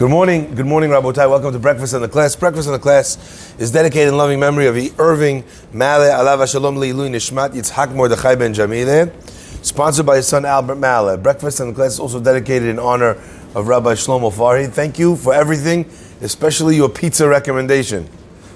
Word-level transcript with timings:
Good 0.00 0.08
morning, 0.08 0.54
good 0.54 0.64
morning, 0.64 0.88
Rabotai. 0.88 1.28
Welcome 1.28 1.52
to 1.52 1.58
Breakfast 1.58 1.92
in 1.92 2.00
the 2.00 2.08
Class. 2.08 2.34
Breakfast 2.34 2.66
in 2.66 2.72
the 2.72 2.78
Class 2.78 3.54
is 3.58 3.70
dedicated 3.70 4.08
in 4.08 4.16
loving 4.16 4.40
memory 4.40 4.66
of 4.66 4.98
Irving 4.98 5.44
Male 5.74 6.10
Alav 6.10 6.50
Shalom 6.50 6.76
Leilui 6.76 7.10
Nishmat 7.10 7.50
Yitzhak 7.50 7.94
Mordechai 7.94 8.34
Ben 8.34 8.54
Jamile, 8.54 9.12
sponsored 9.62 10.06
by 10.06 10.16
his 10.16 10.26
son 10.26 10.46
Albert 10.46 10.76
Male. 10.76 11.18
Breakfast 11.18 11.60
in 11.60 11.68
the 11.68 11.74
Class 11.74 11.92
is 11.92 12.00
also 12.00 12.18
dedicated 12.18 12.70
in 12.70 12.78
honor 12.78 13.10
of 13.54 13.68
Rabbi 13.68 13.92
Shlomo 13.92 14.32
Farhi. 14.32 14.70
Thank 14.70 14.98
you 14.98 15.16
for 15.16 15.34
everything, 15.34 15.84
especially 16.22 16.76
your 16.76 16.88
pizza 16.88 17.28
recommendation. 17.28 18.08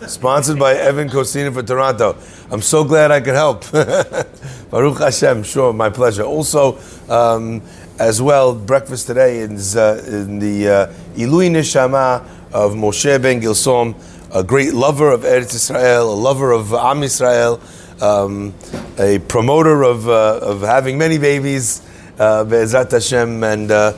Sponsored 0.07 0.59
by 0.59 0.73
Evan 0.75 1.11
Cosina 1.11 1.53
for 1.53 1.63
Toronto. 1.63 2.17
I'm 2.51 2.63
so 2.63 2.85
glad 2.85 3.11
I 3.11 3.21
could 3.21 3.35
help. 3.35 3.71
Baruch 4.71 4.99
Hashem, 4.99 5.43
sure, 5.43 5.75
my 5.75 5.91
pleasure. 5.91 6.23
Also, 6.23 6.79
um, 7.11 7.61
as 7.99 8.21
well, 8.21 8.55
breakfast 8.55 9.07
today 9.07 9.39
is 9.39 9.77
uh, 9.77 10.03
in 10.07 10.41
the 10.41 10.69
uh, 10.69 10.87
Ilui 11.15 11.49
Neshama 11.49 12.27
of 12.53 12.73
Moshe 12.73 13.23
Ben 13.23 13.41
Gilsom, 13.41 13.95
a 14.35 14.43
great 14.43 14.75
lover 14.75 15.13
of 15.13 15.21
Eretz 15.21 15.55
Israel, 15.55 16.13
a 16.13 16.15
lover 16.15 16.51
of 16.51 16.73
Am 16.75 17.05
Israel, 17.05 17.61
um, 18.03 18.53
a 18.99 19.21
promoter 19.29 19.85
of, 19.85 20.09
uh, 20.09 20.41
of 20.43 20.63
having 20.63 20.99
many 20.99 21.19
babies, 21.19 21.83
uh, 22.19 22.43
Be'ezrat 22.43 22.91
Hashem, 22.91 23.45
and, 23.45 23.71
uh, 23.71 23.93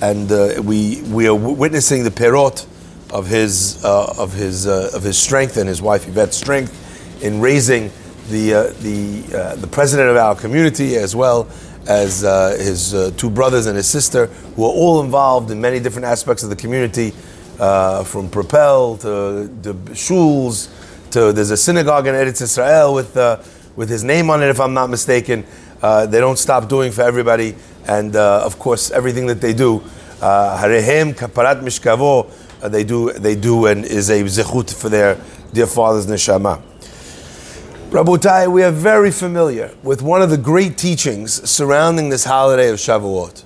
and 0.00 0.30
uh, 0.30 0.62
we, 0.62 1.02
we 1.02 1.26
are 1.26 1.34
witnessing 1.34 2.04
the 2.04 2.10
perot 2.10 2.66
of 3.12 3.26
his, 3.26 3.84
uh, 3.84 4.14
of, 4.16 4.32
his, 4.32 4.68
uh, 4.68 4.90
of 4.94 5.02
his 5.02 5.18
strength 5.18 5.56
and 5.56 5.68
his 5.68 5.82
wife 5.82 6.06
Yvette's 6.06 6.36
strength 6.36 7.22
in 7.24 7.40
raising 7.40 7.90
the, 8.28 8.72
the, 8.80 9.56
the 9.56 9.66
president 9.66 10.08
of 10.08 10.16
our 10.16 10.36
community 10.36 10.94
as 10.94 11.16
well 11.16 11.48
as 11.86 12.24
uh, 12.24 12.56
his 12.58 12.94
uh, 12.94 13.10
two 13.16 13.30
brothers 13.30 13.66
and 13.66 13.76
his 13.76 13.88
sister, 13.88 14.26
who 14.26 14.64
are 14.64 14.72
all 14.72 15.02
involved 15.02 15.50
in 15.50 15.60
many 15.60 15.80
different 15.80 16.06
aspects 16.06 16.42
of 16.42 16.50
the 16.50 16.56
community, 16.56 17.12
uh, 17.58 18.02
from 18.04 18.28
Propel 18.30 18.96
to, 18.96 19.50
the 19.62 19.74
shuls 19.92 20.70
to 21.10 21.32
there's 21.32 21.50
a 21.50 21.56
synagogue 21.56 22.06
in 22.06 22.14
Eretz 22.14 22.40
Israel 22.40 22.94
with 22.94 23.16
uh, 23.16 23.38
with 23.76 23.88
his 23.88 24.02
name 24.02 24.30
on 24.30 24.42
it, 24.42 24.48
if 24.48 24.60
I'm 24.60 24.74
not 24.74 24.90
mistaken. 24.90 25.44
Uh, 25.82 26.06
they 26.06 26.20
don't 26.20 26.38
stop 26.38 26.68
doing 26.68 26.92
for 26.92 27.02
everybody, 27.02 27.54
and 27.86 28.16
uh, 28.16 28.44
of 28.44 28.58
course 28.58 28.90
everything 28.90 29.26
that 29.26 29.40
they 29.40 29.52
do, 29.52 29.80
Harehem 30.20 31.14
Kaparat 31.14 31.60
Mishkavo, 31.62 32.30
they 32.70 32.84
do 32.84 33.12
they 33.12 33.34
do 33.34 33.66
and 33.66 33.84
is 33.84 34.10
a 34.10 34.22
zechut 34.22 34.72
for 34.72 34.88
their 34.88 35.18
dear 35.52 35.66
father's 35.66 36.06
neshama. 36.06 36.62
Rabotai, 37.90 38.46
we 38.46 38.62
are 38.62 38.70
very 38.70 39.10
familiar 39.10 39.74
with 39.82 40.00
one 40.00 40.22
of 40.22 40.30
the 40.30 40.36
great 40.36 40.78
teachings 40.78 41.50
surrounding 41.50 42.08
this 42.08 42.22
holiday 42.22 42.68
of 42.68 42.76
Shavuot. 42.76 43.42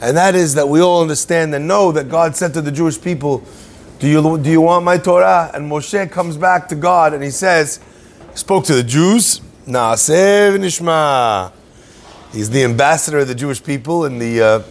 And 0.00 0.16
that 0.16 0.34
is 0.34 0.54
that 0.54 0.70
we 0.70 0.80
all 0.80 1.02
understand 1.02 1.54
and 1.54 1.68
know 1.68 1.92
that 1.92 2.08
God 2.08 2.34
said 2.34 2.54
to 2.54 2.62
the 2.62 2.72
Jewish 2.72 2.98
people, 2.98 3.44
Do 3.98 4.08
you, 4.08 4.38
do 4.38 4.50
you 4.50 4.62
want 4.62 4.86
my 4.86 4.96
Torah? 4.96 5.50
And 5.52 5.70
Moshe 5.70 6.10
comes 6.10 6.38
back 6.38 6.66
to 6.68 6.76
God 6.76 7.12
and 7.12 7.22
he 7.22 7.30
says, 7.30 7.78
spoke 8.34 8.64
to 8.64 8.74
the 8.74 8.82
Jews, 8.82 9.42
Na'aseh 9.66 10.56
Nishma. 10.56 11.52
He's 12.32 12.48
the 12.48 12.64
ambassador 12.64 13.18
of 13.18 13.28
the 13.28 13.34
Jewish 13.34 13.62
people 13.62 14.06
in 14.06 14.18
the, 14.18 14.40
uh, 14.40 14.62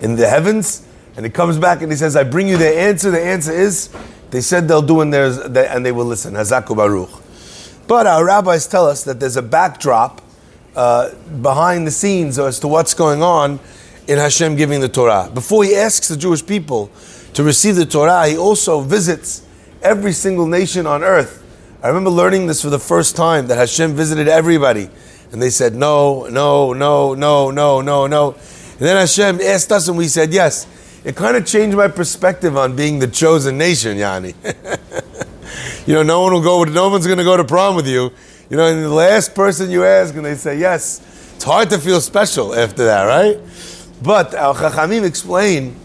in 0.00 0.14
the 0.14 0.28
heavens. 0.28 0.86
And 1.16 1.26
he 1.26 1.30
comes 1.32 1.58
back 1.58 1.82
and 1.82 1.90
he 1.90 1.98
says, 1.98 2.14
I 2.14 2.22
bring 2.22 2.46
you 2.46 2.56
the 2.56 2.68
answer. 2.68 3.10
The 3.10 3.20
answer 3.20 3.50
is, 3.50 3.90
they 4.30 4.42
said 4.42 4.68
they'll 4.68 4.80
do 4.80 5.00
and, 5.00 5.12
and 5.12 5.84
they 5.84 5.90
will 5.90 6.04
listen. 6.04 6.34
Hazaku 6.34 6.76
Baruch. 6.76 7.24
But 7.88 8.06
our 8.06 8.24
rabbis 8.24 8.66
tell 8.66 8.86
us 8.86 9.02
that 9.04 9.18
there's 9.18 9.38
a 9.38 9.42
backdrop 9.42 10.20
uh, 10.76 11.14
behind 11.42 11.86
the 11.86 11.90
scenes 11.90 12.38
as 12.38 12.60
to 12.60 12.68
what's 12.68 12.92
going 12.92 13.22
on 13.22 13.58
in 14.06 14.18
Hashem 14.18 14.56
giving 14.56 14.80
the 14.80 14.90
Torah. 14.90 15.30
Before 15.32 15.64
he 15.64 15.74
asks 15.74 16.06
the 16.06 16.16
Jewish 16.16 16.44
people 16.44 16.90
to 17.32 17.42
receive 17.42 17.76
the 17.76 17.86
Torah, 17.86 18.28
he 18.28 18.36
also 18.36 18.82
visits 18.82 19.46
every 19.82 20.12
single 20.12 20.46
nation 20.46 20.86
on 20.86 21.02
earth. 21.02 21.42
I 21.82 21.88
remember 21.88 22.10
learning 22.10 22.46
this 22.46 22.60
for 22.60 22.68
the 22.68 22.78
first 22.78 23.16
time 23.16 23.46
that 23.46 23.56
Hashem 23.56 23.94
visited 23.94 24.28
everybody. 24.28 24.90
And 25.32 25.40
they 25.40 25.50
said, 25.50 25.74
no, 25.74 26.26
no, 26.26 26.74
no, 26.74 27.14
no, 27.14 27.50
no, 27.50 27.80
no, 27.80 28.06
no. 28.06 28.32
And 28.32 28.80
then 28.80 28.96
Hashem 28.96 29.40
asked 29.40 29.72
us 29.72 29.88
and 29.88 29.96
we 29.96 30.08
said, 30.08 30.34
yes. 30.34 30.66
It 31.04 31.16
kind 31.16 31.38
of 31.38 31.46
changed 31.46 31.76
my 31.76 31.88
perspective 31.88 32.56
on 32.58 32.76
being 32.76 32.98
the 32.98 33.06
chosen 33.06 33.56
nation, 33.56 33.96
Yani. 33.96 34.34
you 35.88 35.94
know, 35.94 36.02
no 36.02 36.20
one 36.20 36.34
will 36.34 36.42
go, 36.42 36.64
no 36.64 36.90
one's 36.90 37.06
going 37.06 37.16
to 37.16 37.24
go 37.24 37.34
to 37.34 37.44
prom 37.44 37.74
with 37.74 37.88
you. 37.88 38.12
You 38.50 38.58
know, 38.58 38.66
and 38.66 38.84
the 38.84 38.90
last 38.90 39.34
person 39.34 39.70
you 39.70 39.86
ask, 39.86 40.14
and 40.14 40.22
they 40.22 40.34
say 40.34 40.58
yes. 40.58 41.00
It's 41.34 41.44
hard 41.44 41.70
to 41.70 41.78
feel 41.78 42.02
special 42.02 42.54
after 42.54 42.84
that, 42.84 43.04
right? 43.04 43.40
But 44.02 44.34
our 44.34 44.54
Chachamim 44.54 45.04
explain 45.04 45.76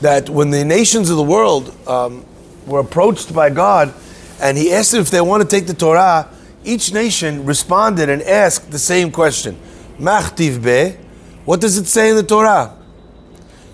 that 0.00 0.28
when 0.28 0.50
the 0.50 0.64
nations 0.64 1.08
of 1.08 1.16
the 1.16 1.22
world 1.22 1.72
um, 1.86 2.26
were 2.66 2.80
approached 2.80 3.32
by 3.32 3.50
God, 3.50 3.94
and 4.42 4.58
He 4.58 4.72
asked 4.72 4.90
them 4.90 5.02
if 5.02 5.10
they 5.12 5.20
want 5.20 5.48
to 5.48 5.48
take 5.48 5.68
the 5.68 5.74
Torah, 5.74 6.28
each 6.64 6.92
nation 6.92 7.46
responded 7.46 8.08
and 8.08 8.22
asked 8.22 8.72
the 8.72 8.78
same 8.80 9.12
question: 9.12 9.56
Machtiv 10.00 10.64
be, 10.64 10.96
what 11.44 11.60
does 11.60 11.78
it 11.78 11.86
say 11.86 12.10
in 12.10 12.16
the 12.16 12.24
Torah? 12.24 12.76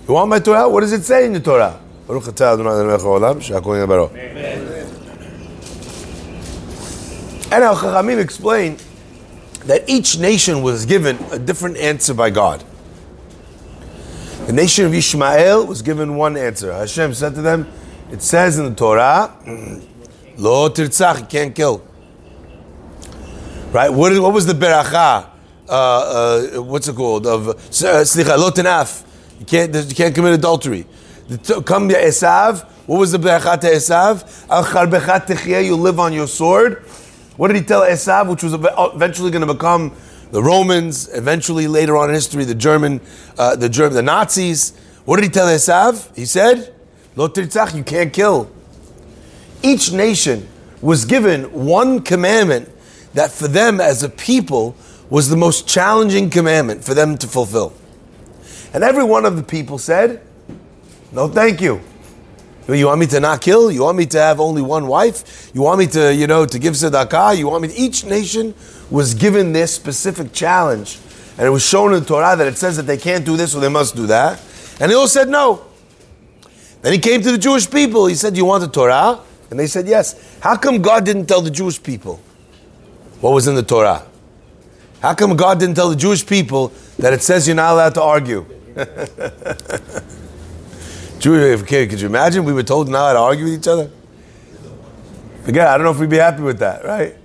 You 0.06 0.12
want 0.12 0.28
my 0.28 0.40
Torah? 0.40 0.68
What 0.68 0.80
does 0.80 0.92
it 0.92 1.04
say 1.04 1.24
in 1.24 1.32
the 1.32 1.40
Torah? 1.40 1.80
Amen. 4.14 4.83
And 7.54 7.62
our 7.62 7.76
Chachamim 7.76 8.18
explain 8.18 8.78
that 9.66 9.88
each 9.88 10.18
nation 10.18 10.60
was 10.60 10.86
given 10.86 11.16
a 11.30 11.38
different 11.38 11.76
answer 11.76 12.12
by 12.12 12.30
God. 12.30 12.64
The 14.46 14.52
nation 14.52 14.86
of 14.86 14.92
Ishmael 14.92 15.64
was 15.64 15.80
given 15.80 16.16
one 16.16 16.36
answer. 16.36 16.72
Hashem 16.72 17.14
said 17.14 17.36
to 17.36 17.42
them, 17.42 17.70
it 18.10 18.22
says 18.22 18.58
in 18.58 18.64
the 18.64 18.74
Torah, 18.74 19.36
Lo 20.36 20.68
tirtzach, 20.68 21.20
you 21.20 21.26
can't 21.26 21.54
kill. 21.54 21.86
Right? 23.70 23.88
What, 23.88 24.20
what 24.20 24.32
was 24.32 24.46
the 24.46 24.52
beracha? 24.52 25.30
Uh, 25.68 25.70
uh, 26.56 26.60
what's 26.60 26.88
it 26.88 26.96
called? 26.96 27.24
Of 27.24 27.50
uh, 27.50 27.54
slicha, 27.54 28.36
lo 28.36 28.50
tenaf. 28.50 29.06
You 29.38 29.46
can't, 29.46 29.72
you 29.72 29.94
can't 29.94 30.12
commit 30.12 30.34
adultery. 30.34 30.86
Come 31.64 31.88
to 31.88 31.94
Esav. 31.94 32.68
What 32.86 32.98
was 32.98 33.12
the 33.12 33.18
beracha 33.18 33.60
to 33.60 33.68
Esav? 33.68 34.44
Al 34.50 34.64
charbechat 34.64 35.64
you 35.64 35.76
live 35.76 36.00
on 36.00 36.12
your 36.12 36.26
sword. 36.26 36.84
What 37.36 37.48
did 37.48 37.56
he 37.56 37.62
tell 37.62 37.82
Esav, 37.82 38.28
which 38.28 38.44
was 38.44 38.54
eventually 38.54 39.32
going 39.32 39.46
to 39.46 39.52
become 39.52 39.92
the 40.30 40.42
Romans, 40.42 41.08
eventually 41.12 41.66
later 41.66 41.96
on 41.96 42.08
in 42.08 42.14
history, 42.14 42.44
the 42.44 42.54
German, 42.54 43.00
uh, 43.36 43.56
the 43.56 43.68
German, 43.68 43.94
the 43.94 44.02
Nazis? 44.02 44.72
What 45.04 45.16
did 45.16 45.24
he 45.24 45.30
tell 45.30 45.46
Esav? 45.48 46.14
He 46.14 46.26
said, 46.26 46.72
"Lo 47.16 47.28
tirtzach, 47.28 47.74
you 47.74 47.82
can't 47.82 48.12
kill." 48.12 48.48
Each 49.62 49.92
nation 49.92 50.46
was 50.80 51.04
given 51.04 51.44
one 51.52 52.02
commandment 52.02 52.70
that, 53.14 53.32
for 53.32 53.48
them 53.48 53.80
as 53.80 54.02
a 54.02 54.08
people, 54.08 54.76
was 55.10 55.28
the 55.28 55.36
most 55.36 55.66
challenging 55.66 56.30
commandment 56.30 56.84
for 56.84 56.94
them 56.94 57.18
to 57.18 57.26
fulfill. 57.26 57.72
And 58.72 58.84
every 58.84 59.04
one 59.04 59.24
of 59.24 59.36
the 59.36 59.42
people 59.42 59.78
said, 59.78 60.20
"No, 61.10 61.28
thank 61.28 61.60
you." 61.60 61.80
You 62.66 62.86
want 62.86 63.00
me 63.00 63.06
to 63.08 63.20
not 63.20 63.42
kill? 63.42 63.70
You 63.70 63.82
want 63.82 63.98
me 63.98 64.06
to 64.06 64.18
have 64.18 64.40
only 64.40 64.62
one 64.62 64.86
wife? 64.86 65.50
You 65.54 65.60
want 65.60 65.78
me 65.78 65.86
to, 65.88 66.14
you 66.14 66.26
know, 66.26 66.46
to 66.46 66.58
give 66.58 66.74
tzedakah? 66.74 67.36
You 67.36 67.48
want 67.48 67.62
me? 67.62 67.68
To, 67.68 67.74
each 67.74 68.04
nation 68.04 68.54
was 68.90 69.12
given 69.12 69.52
this 69.52 69.74
specific 69.74 70.32
challenge, 70.32 70.98
and 71.36 71.46
it 71.46 71.50
was 71.50 71.64
shown 71.64 71.92
in 71.92 72.00
the 72.00 72.06
Torah 72.06 72.34
that 72.36 72.46
it 72.46 72.56
says 72.56 72.76
that 72.78 72.84
they 72.84 72.96
can't 72.96 73.24
do 73.24 73.36
this 73.36 73.54
or 73.54 73.60
they 73.60 73.68
must 73.68 73.94
do 73.94 74.06
that, 74.06 74.40
and 74.80 74.90
they 74.90 74.94
all 74.94 75.08
said 75.08 75.28
no. 75.28 75.64
Then 76.80 76.92
he 76.92 76.98
came 76.98 77.20
to 77.22 77.32
the 77.32 77.38
Jewish 77.38 77.70
people. 77.70 78.06
He 78.06 78.14
said, 78.14 78.36
"You 78.36 78.46
want 78.46 78.62
the 78.62 78.70
Torah?" 78.70 79.20
And 79.50 79.58
they 79.58 79.66
said, 79.66 79.86
"Yes." 79.86 80.16
How 80.40 80.56
come 80.56 80.80
God 80.80 81.04
didn't 81.04 81.26
tell 81.26 81.40
the 81.42 81.50
Jewish 81.50 81.82
people 81.82 82.20
what 83.20 83.32
was 83.32 83.46
in 83.46 83.54
the 83.54 83.62
Torah? 83.62 84.04
How 85.00 85.14
come 85.14 85.36
God 85.36 85.60
didn't 85.60 85.74
tell 85.74 85.90
the 85.90 85.96
Jewish 85.96 86.24
people 86.24 86.72
that 86.98 87.12
it 87.12 87.22
says 87.22 87.46
you're 87.46 87.56
not 87.56 87.72
allowed 87.72 87.94
to 87.94 88.02
argue? 88.02 88.46
Jewish, 91.24 91.62
could 91.62 91.98
you 91.98 92.06
imagine? 92.06 92.44
We 92.44 92.52
were 92.52 92.62
told 92.62 92.90
not 92.90 93.14
to 93.14 93.18
argue 93.18 93.44
with 93.44 93.54
each 93.54 93.66
other. 93.66 93.90
Forget. 95.44 95.68
I 95.68 95.78
don't 95.78 95.84
know 95.84 95.90
if 95.90 95.98
we'd 95.98 96.10
be 96.10 96.18
happy 96.18 96.42
with 96.42 96.58
that, 96.58 96.84
right? 96.84 97.16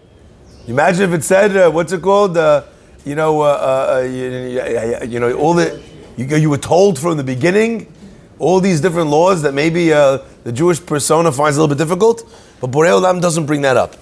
Imagine 0.68 1.12
if 1.12 1.20
it 1.20 1.26
said, 1.26 1.58
uh, 1.58 1.70
what's 1.70 1.92
it 1.92 2.02
called? 2.02 2.38
Uh, 2.38 2.64
you 3.04 3.16
know, 3.16 3.42
uh, 3.42 3.46
uh, 3.46 3.96
uh 3.96 4.00
you, 4.04 5.04
you, 5.06 5.20
know, 5.20 5.34
all 5.34 5.54
the 5.54 5.82
you, 6.16 6.34
you 6.38 6.50
were 6.50 6.58
told 6.58 6.98
from 6.98 7.18
the 7.18 7.26
beginning 7.26 7.94
all 8.38 8.62
these 8.62 8.80
different 8.80 9.10
laws 9.10 9.42
that 9.42 9.54
maybe 9.54 9.92
uh, 9.92 10.20
the 10.46 10.54
Jewish 10.54 10.86
persona 10.86 11.30
finds 11.34 11.58
a 11.58 11.62
little 11.62 11.76
bit 11.76 11.84
difficult, 11.84 12.24
but 12.62 12.72
Borei 12.72 12.98
Olam 12.98 13.20
doesn't 13.20 13.48
bring 13.48 13.64
that 13.64 13.76
up. 13.76 13.98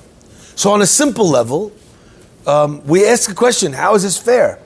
So, 0.56 0.74
on 0.74 0.83
a 0.83 0.86
simple 0.86 1.27
level, 1.27 1.72
um, 2.45 2.86
we 2.86 3.04
ask 3.04 3.31
a 3.31 3.33
question: 3.33 3.74
How 3.74 3.95
is 3.95 4.04
this 4.04 4.16
fair? 4.16 4.60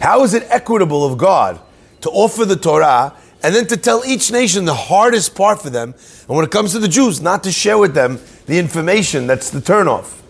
How 0.00 0.24
is 0.24 0.32
it 0.32 0.46
equitable 0.48 1.04
of 1.04 1.18
God 1.18 1.60
to 2.08 2.16
offer 2.16 2.44
the 2.44 2.56
Torah 2.56 3.14
and 3.42 3.54
then 3.54 3.66
to 3.68 3.76
tell 3.76 4.02
each 4.04 4.32
nation 4.32 4.64
the 4.64 4.74
hardest 4.74 5.34
part 5.34 5.62
for 5.62 5.70
them, 5.70 5.94
and 6.26 6.36
when 6.36 6.44
it 6.44 6.50
comes 6.50 6.72
to 6.72 6.78
the 6.78 6.88
Jews, 6.88 7.20
not 7.20 7.44
to 7.44 7.52
share 7.52 7.78
with 7.78 7.94
them 7.94 8.18
the 8.46 8.58
information 8.58 9.26
that's 9.26 9.50
the 9.50 9.60
turnoff. 9.60 10.20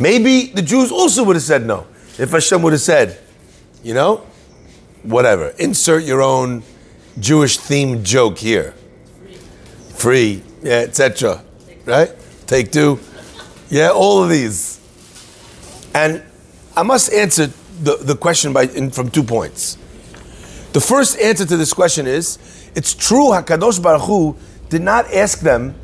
Maybe 0.00 0.46
the 0.46 0.62
Jews 0.62 0.90
also 0.90 1.22
would 1.24 1.36
have 1.36 1.42
said 1.44 1.64
no 1.64 1.86
if 2.18 2.30
Hashem 2.30 2.60
would 2.62 2.72
have 2.72 2.82
said, 2.82 3.18
you 3.84 3.94
know, 3.94 4.26
whatever. 5.04 5.50
Insert 5.58 6.02
your 6.04 6.22
own 6.22 6.64
Jewish 7.20 7.58
themed 7.58 8.02
joke 8.02 8.38
here. 8.38 8.74
Free, 9.94 10.42
yeah, 10.62 10.78
etc. 10.78 11.44
Right? 11.84 12.10
Take 12.46 12.72
two. 12.72 12.98
Yeah, 13.70 13.90
all 13.90 14.22
of 14.24 14.30
these. 14.30 14.80
And 15.94 16.22
I 16.76 16.82
must 16.82 17.12
answer 17.12 17.46
the, 17.80 17.96
the 18.00 18.16
question 18.16 18.52
by, 18.52 18.64
in, 18.64 18.90
from 18.90 19.10
two 19.10 19.22
points. 19.22 19.78
The 20.74 20.80
first 20.80 21.20
answer 21.20 21.46
to 21.46 21.56
this 21.56 21.72
question 21.72 22.08
is 22.08 22.36
it's 22.74 22.94
true, 22.94 23.28
Hakadosh 23.28 23.80
Baruch 23.80 24.02
Hu 24.02 24.36
did 24.68 24.82
not 24.82 25.06
ask 25.14 25.38
them, 25.38 25.76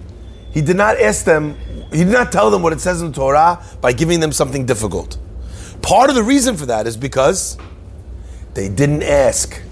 he 0.52 0.60
did 0.60 0.76
not 0.76 1.00
ask 1.00 1.25
them, 1.25 1.56
he 1.92 1.98
did 1.98 2.12
not 2.12 2.32
tell 2.32 2.50
them 2.50 2.60
what 2.60 2.72
it 2.72 2.81
says 2.81 3.00
in 3.00 3.12
the 3.12 3.14
Torah 3.14 3.64
by 3.81 3.92
giving 3.92 4.19
them 4.19 4.32
something 4.32 4.66
difficult. 4.66 5.16
Part 5.81 6.10
of 6.10 6.16
the 6.16 6.25
reason 6.25 6.56
for 6.56 6.66
that 6.66 6.88
is 6.88 6.96
because 6.96 7.56
they 8.54 8.69
didn't 8.69 9.04
ask. 9.04 9.62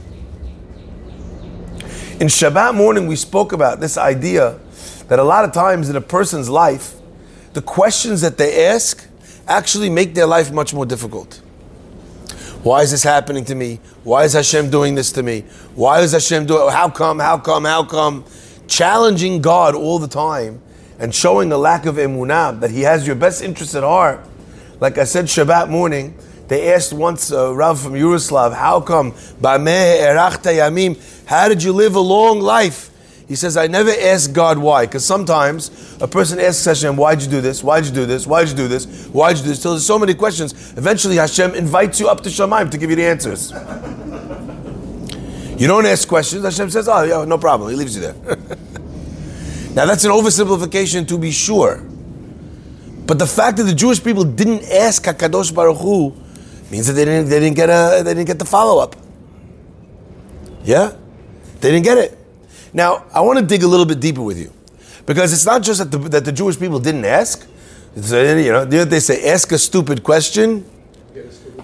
In 2.20 2.28
Shabbat 2.28 2.76
morning, 2.76 3.08
we 3.08 3.16
spoke 3.16 3.52
about 3.52 3.80
this 3.80 3.98
idea 3.98 4.60
that 5.08 5.18
a 5.18 5.24
lot 5.24 5.44
of 5.44 5.52
times 5.52 5.90
in 5.90 5.96
a 5.96 6.00
person's 6.00 6.48
life, 6.48 6.94
the 7.54 7.62
questions 7.62 8.20
that 8.20 8.38
they 8.38 8.68
ask 8.68 9.04
actually 9.48 9.90
make 9.90 10.14
their 10.14 10.26
life 10.26 10.52
much 10.52 10.72
more 10.72 10.86
difficult. 10.86 11.42
Why 12.62 12.82
is 12.82 12.90
this 12.90 13.05
happening 13.05 13.44
to 13.46 13.55
me? 13.55 13.78
Why 14.02 14.25
is 14.25 14.32
Hashem 14.32 14.69
doing 14.70 14.96
this 14.96 15.12
to 15.12 15.22
me? 15.22 15.43
Why 15.76 16.00
is 16.00 16.10
Hashem 16.10 16.46
doing? 16.46 16.72
How 16.72 16.88
come? 16.88 17.20
How 17.20 17.38
come? 17.38 17.64
How 17.64 17.84
come? 17.84 18.25
Challenging 18.66 19.40
God 19.40 19.76
all 19.76 20.00
the 20.00 20.08
time 20.08 20.60
and 20.99 21.14
showing 21.14 21.52
a 21.52 21.56
lack 21.56 21.87
of 21.87 21.94
emunah 21.94 22.58
that 22.60 22.70
He 22.70 22.81
has 22.81 23.06
your 23.06 23.14
best 23.14 23.43
interest 23.43 23.76
at 23.76 23.84
heart. 23.84 24.26
Like 24.81 24.99
I 24.99 25.05
said, 25.05 25.26
Shabbat 25.26 25.70
morning, 25.70 26.19
they 26.49 26.72
asked 26.75 26.93
once 26.93 27.31
uh, 27.31 27.55
Rav 27.55 27.81
from 27.81 27.93
Yuroslav, 27.93 28.52
"How 28.55 28.81
come? 28.81 29.12
How 31.26 31.49
did 31.49 31.62
you 31.62 31.72
live 31.72 31.94
a 31.94 32.00
long 32.00 32.40
life?" 32.40 32.90
He 33.28 33.36
says, 33.36 33.58
I 33.58 33.66
never 33.66 33.90
ask 33.90 34.32
God 34.32 34.56
why, 34.56 34.86
because 34.86 35.04
sometimes 35.04 35.70
a 36.00 36.08
person 36.08 36.40
asks 36.40 36.64
Hashem, 36.64 36.96
why'd 36.96 37.20
you 37.20 37.28
do 37.28 37.42
this? 37.42 37.62
Why'd 37.62 37.84
you 37.84 37.92
do 37.92 38.06
this? 38.06 38.26
Why'd 38.26 38.48
you 38.48 38.56
do 38.56 38.69
this? 38.69 39.06
Why'd 39.08 39.36
you 39.36 39.42
do 39.42 39.48
this? 39.50 39.60
Till 39.60 39.72
there's 39.72 39.84
so 39.84 39.98
many 39.98 40.14
questions. 40.14 40.54
Eventually 40.78 41.16
Hashem 41.16 41.54
invites 41.54 42.00
you 42.00 42.08
up 42.08 42.22
to 42.22 42.30
Shemaim 42.30 42.70
to 42.70 42.78
give 42.78 42.88
you 42.88 42.96
the 42.96 43.04
answers. 43.04 43.52
You 45.60 45.66
don't 45.66 45.84
ask 45.84 46.08
questions, 46.08 46.42
Hashem 46.42 46.70
says, 46.70 46.88
oh, 46.88 47.02
yeah, 47.02 47.25
no 47.26 47.36
problem. 47.36 47.69
He 47.69 47.76
leaves 47.76 47.94
you 47.94 48.00
there. 48.00 48.14
now 49.75 49.84
that's 49.84 50.04
an 50.04 50.10
oversimplification 50.10 51.06
to 51.08 51.19
be 51.19 51.30
sure. 51.30 51.84
But 53.06 53.19
the 53.19 53.26
fact 53.26 53.58
that 53.58 53.64
the 53.64 53.75
Jewish 53.75 54.02
people 54.02 54.25
didn't 54.25 54.62
ask 54.72 55.04
HaKadosh 55.04 55.54
Baruch 55.54 55.78
Hu 55.78 56.14
means 56.70 56.86
that 56.86 56.94
they 56.94 57.04
didn't, 57.04 57.28
they 57.28 57.40
didn't 57.40 57.56
get 57.56 57.69
a, 57.69 58.02
they 58.02 58.14
didn't 58.14 58.26
get 58.26 58.38
the 58.38 58.46
follow-up. 58.46 58.96
Yeah? 60.62 60.96
They 61.60 61.72
didn't 61.72 61.84
get 61.84 61.98
it. 61.98 62.17
Now, 62.72 63.04
I 63.12 63.20
want 63.20 63.38
to 63.38 63.44
dig 63.44 63.62
a 63.62 63.68
little 63.68 63.86
bit 63.86 64.00
deeper 64.00 64.22
with 64.22 64.38
you. 64.38 64.52
Because 65.06 65.32
it's 65.32 65.46
not 65.46 65.62
just 65.62 65.78
that 65.78 65.90
the, 65.90 66.08
that 66.10 66.24
the 66.24 66.32
Jewish 66.32 66.58
people 66.58 66.78
didn't 66.78 67.04
ask. 67.04 67.46
It's, 67.96 68.12
you 68.12 68.52
know, 68.52 68.64
they 68.64 69.00
say, 69.00 69.28
ask 69.30 69.50
a 69.52 69.58
stupid 69.58 70.02
question, 70.02 70.68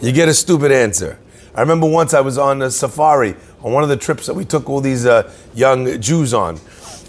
you 0.00 0.12
get 0.12 0.28
a 0.28 0.34
stupid 0.34 0.72
answer. 0.72 1.18
I 1.54 1.60
remember 1.60 1.86
once 1.86 2.14
I 2.14 2.20
was 2.20 2.38
on 2.38 2.62
a 2.62 2.70
safari 2.70 3.36
on 3.62 3.72
one 3.72 3.82
of 3.82 3.88
the 3.88 3.96
trips 3.96 4.26
that 4.26 4.34
we 4.34 4.44
took 4.44 4.68
all 4.68 4.80
these 4.80 5.06
uh, 5.06 5.32
young 5.54 6.00
Jews 6.00 6.34
on. 6.34 6.58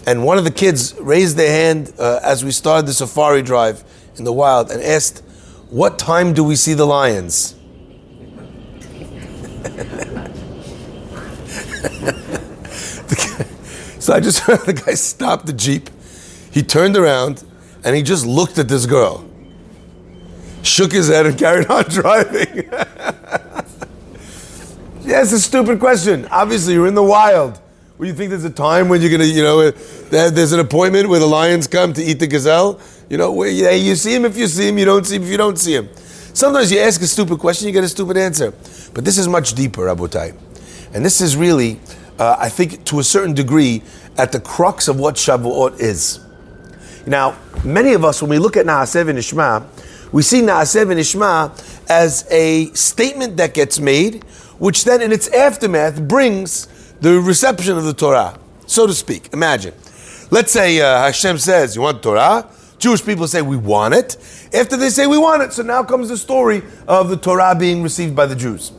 And 0.06 0.24
one 0.24 0.38
of 0.38 0.44
the 0.44 0.50
kids 0.50 0.94
raised 1.00 1.36
their 1.36 1.50
hand 1.50 1.92
uh, 1.98 2.20
as 2.22 2.44
we 2.44 2.52
started 2.52 2.86
the 2.86 2.92
safari 2.92 3.42
drive 3.42 3.82
in 4.16 4.24
the 4.24 4.32
wild 4.32 4.70
and 4.70 4.80
asked, 4.82 5.24
What 5.70 5.98
time 5.98 6.32
do 6.32 6.44
we 6.44 6.54
see 6.54 6.74
the 6.74 6.86
lions? 6.86 7.54
So 14.06 14.14
I 14.14 14.20
just 14.20 14.38
heard 14.46 14.60
the 14.60 14.72
guy 14.72 14.94
stop 14.94 15.46
the 15.46 15.52
Jeep. 15.52 15.90
He 16.52 16.62
turned 16.62 16.96
around 16.96 17.42
and 17.82 17.96
he 17.96 18.04
just 18.04 18.24
looked 18.24 18.56
at 18.56 18.68
this 18.68 18.86
girl, 18.86 19.28
shook 20.62 20.92
his 20.92 21.08
head, 21.08 21.26
and 21.26 21.36
carried 21.44 21.66
on 21.66 21.82
driving. 21.86 22.56
yeah, 25.02 25.22
it's 25.22 25.32
a 25.32 25.40
stupid 25.40 25.80
question. 25.80 26.28
Obviously, 26.30 26.74
you're 26.74 26.86
in 26.86 26.94
the 26.94 27.02
wild. 27.02 27.60
Well, 27.98 28.06
you 28.06 28.14
think 28.14 28.30
there's 28.30 28.44
a 28.44 28.50
time 28.50 28.88
when 28.88 29.00
you're 29.00 29.10
gonna, 29.10 29.24
you 29.24 29.42
know, 29.42 29.72
there's 29.72 30.52
an 30.52 30.60
appointment 30.60 31.08
where 31.08 31.18
the 31.18 31.26
lions 31.26 31.66
come 31.66 31.92
to 31.94 32.00
eat 32.00 32.20
the 32.20 32.28
gazelle? 32.28 32.78
You 33.10 33.18
know, 33.18 33.42
you, 33.42 33.68
you 33.70 33.96
see 33.96 34.14
him 34.14 34.24
if 34.24 34.36
you 34.36 34.46
see 34.46 34.68
him, 34.68 34.78
you 34.78 34.84
don't 34.84 35.04
see 35.04 35.16
him 35.16 35.24
if 35.24 35.30
you 35.30 35.36
don't 35.36 35.58
see 35.58 35.74
him. 35.74 35.88
Sometimes 36.32 36.70
you 36.70 36.78
ask 36.78 37.02
a 37.02 37.08
stupid 37.08 37.40
question, 37.40 37.66
you 37.66 37.72
get 37.72 37.82
a 37.82 37.88
stupid 37.88 38.16
answer. 38.16 38.52
But 38.94 39.04
this 39.04 39.18
is 39.18 39.26
much 39.26 39.54
deeper, 39.54 39.82
Rabotai. 39.82 40.32
And 40.94 41.04
this 41.04 41.20
is 41.20 41.36
really 41.36 41.80
uh, 42.18 42.36
I 42.38 42.48
think 42.48 42.84
to 42.86 42.98
a 42.98 43.04
certain 43.04 43.34
degree, 43.34 43.82
at 44.18 44.32
the 44.32 44.40
crux 44.40 44.88
of 44.88 44.98
what 44.98 45.16
Shavuot 45.16 45.80
is. 45.80 46.20
Now, 47.06 47.36
many 47.64 47.92
of 47.92 48.04
us, 48.04 48.22
when 48.22 48.30
we 48.30 48.38
look 48.38 48.56
at 48.56 48.66
Naaseh 48.66 49.04
V'Nishma, 49.04 49.64
we 50.12 50.22
see 50.22 50.40
Naaseh 50.40 50.86
V'Nishma 50.86 51.52
as 51.88 52.26
a 52.30 52.66
statement 52.72 53.36
that 53.36 53.54
gets 53.54 53.78
made, 53.78 54.24
which 54.58 54.84
then 54.84 55.02
in 55.02 55.12
its 55.12 55.28
aftermath 55.28 56.00
brings 56.08 56.66
the 57.00 57.20
reception 57.20 57.76
of 57.76 57.84
the 57.84 57.92
Torah, 57.92 58.38
so 58.66 58.86
to 58.86 58.94
speak. 58.94 59.28
Imagine. 59.32 59.74
Let's 60.30 60.50
say 60.50 60.80
uh, 60.80 61.02
Hashem 61.02 61.38
says, 61.38 61.76
You 61.76 61.82
want 61.82 62.02
Torah? 62.02 62.48
Jewish 62.78 63.04
people 63.04 63.28
say, 63.28 63.42
We 63.42 63.56
want 63.56 63.94
it. 63.94 64.16
After 64.52 64.76
they 64.76 64.88
say, 64.88 65.06
We 65.06 65.18
want 65.18 65.42
it, 65.42 65.52
so 65.52 65.62
now 65.62 65.84
comes 65.84 66.08
the 66.08 66.16
story 66.16 66.62
of 66.88 67.08
the 67.08 67.16
Torah 67.16 67.54
being 67.54 67.82
received 67.82 68.16
by 68.16 68.26
the 68.26 68.34
Jews. 68.34 68.72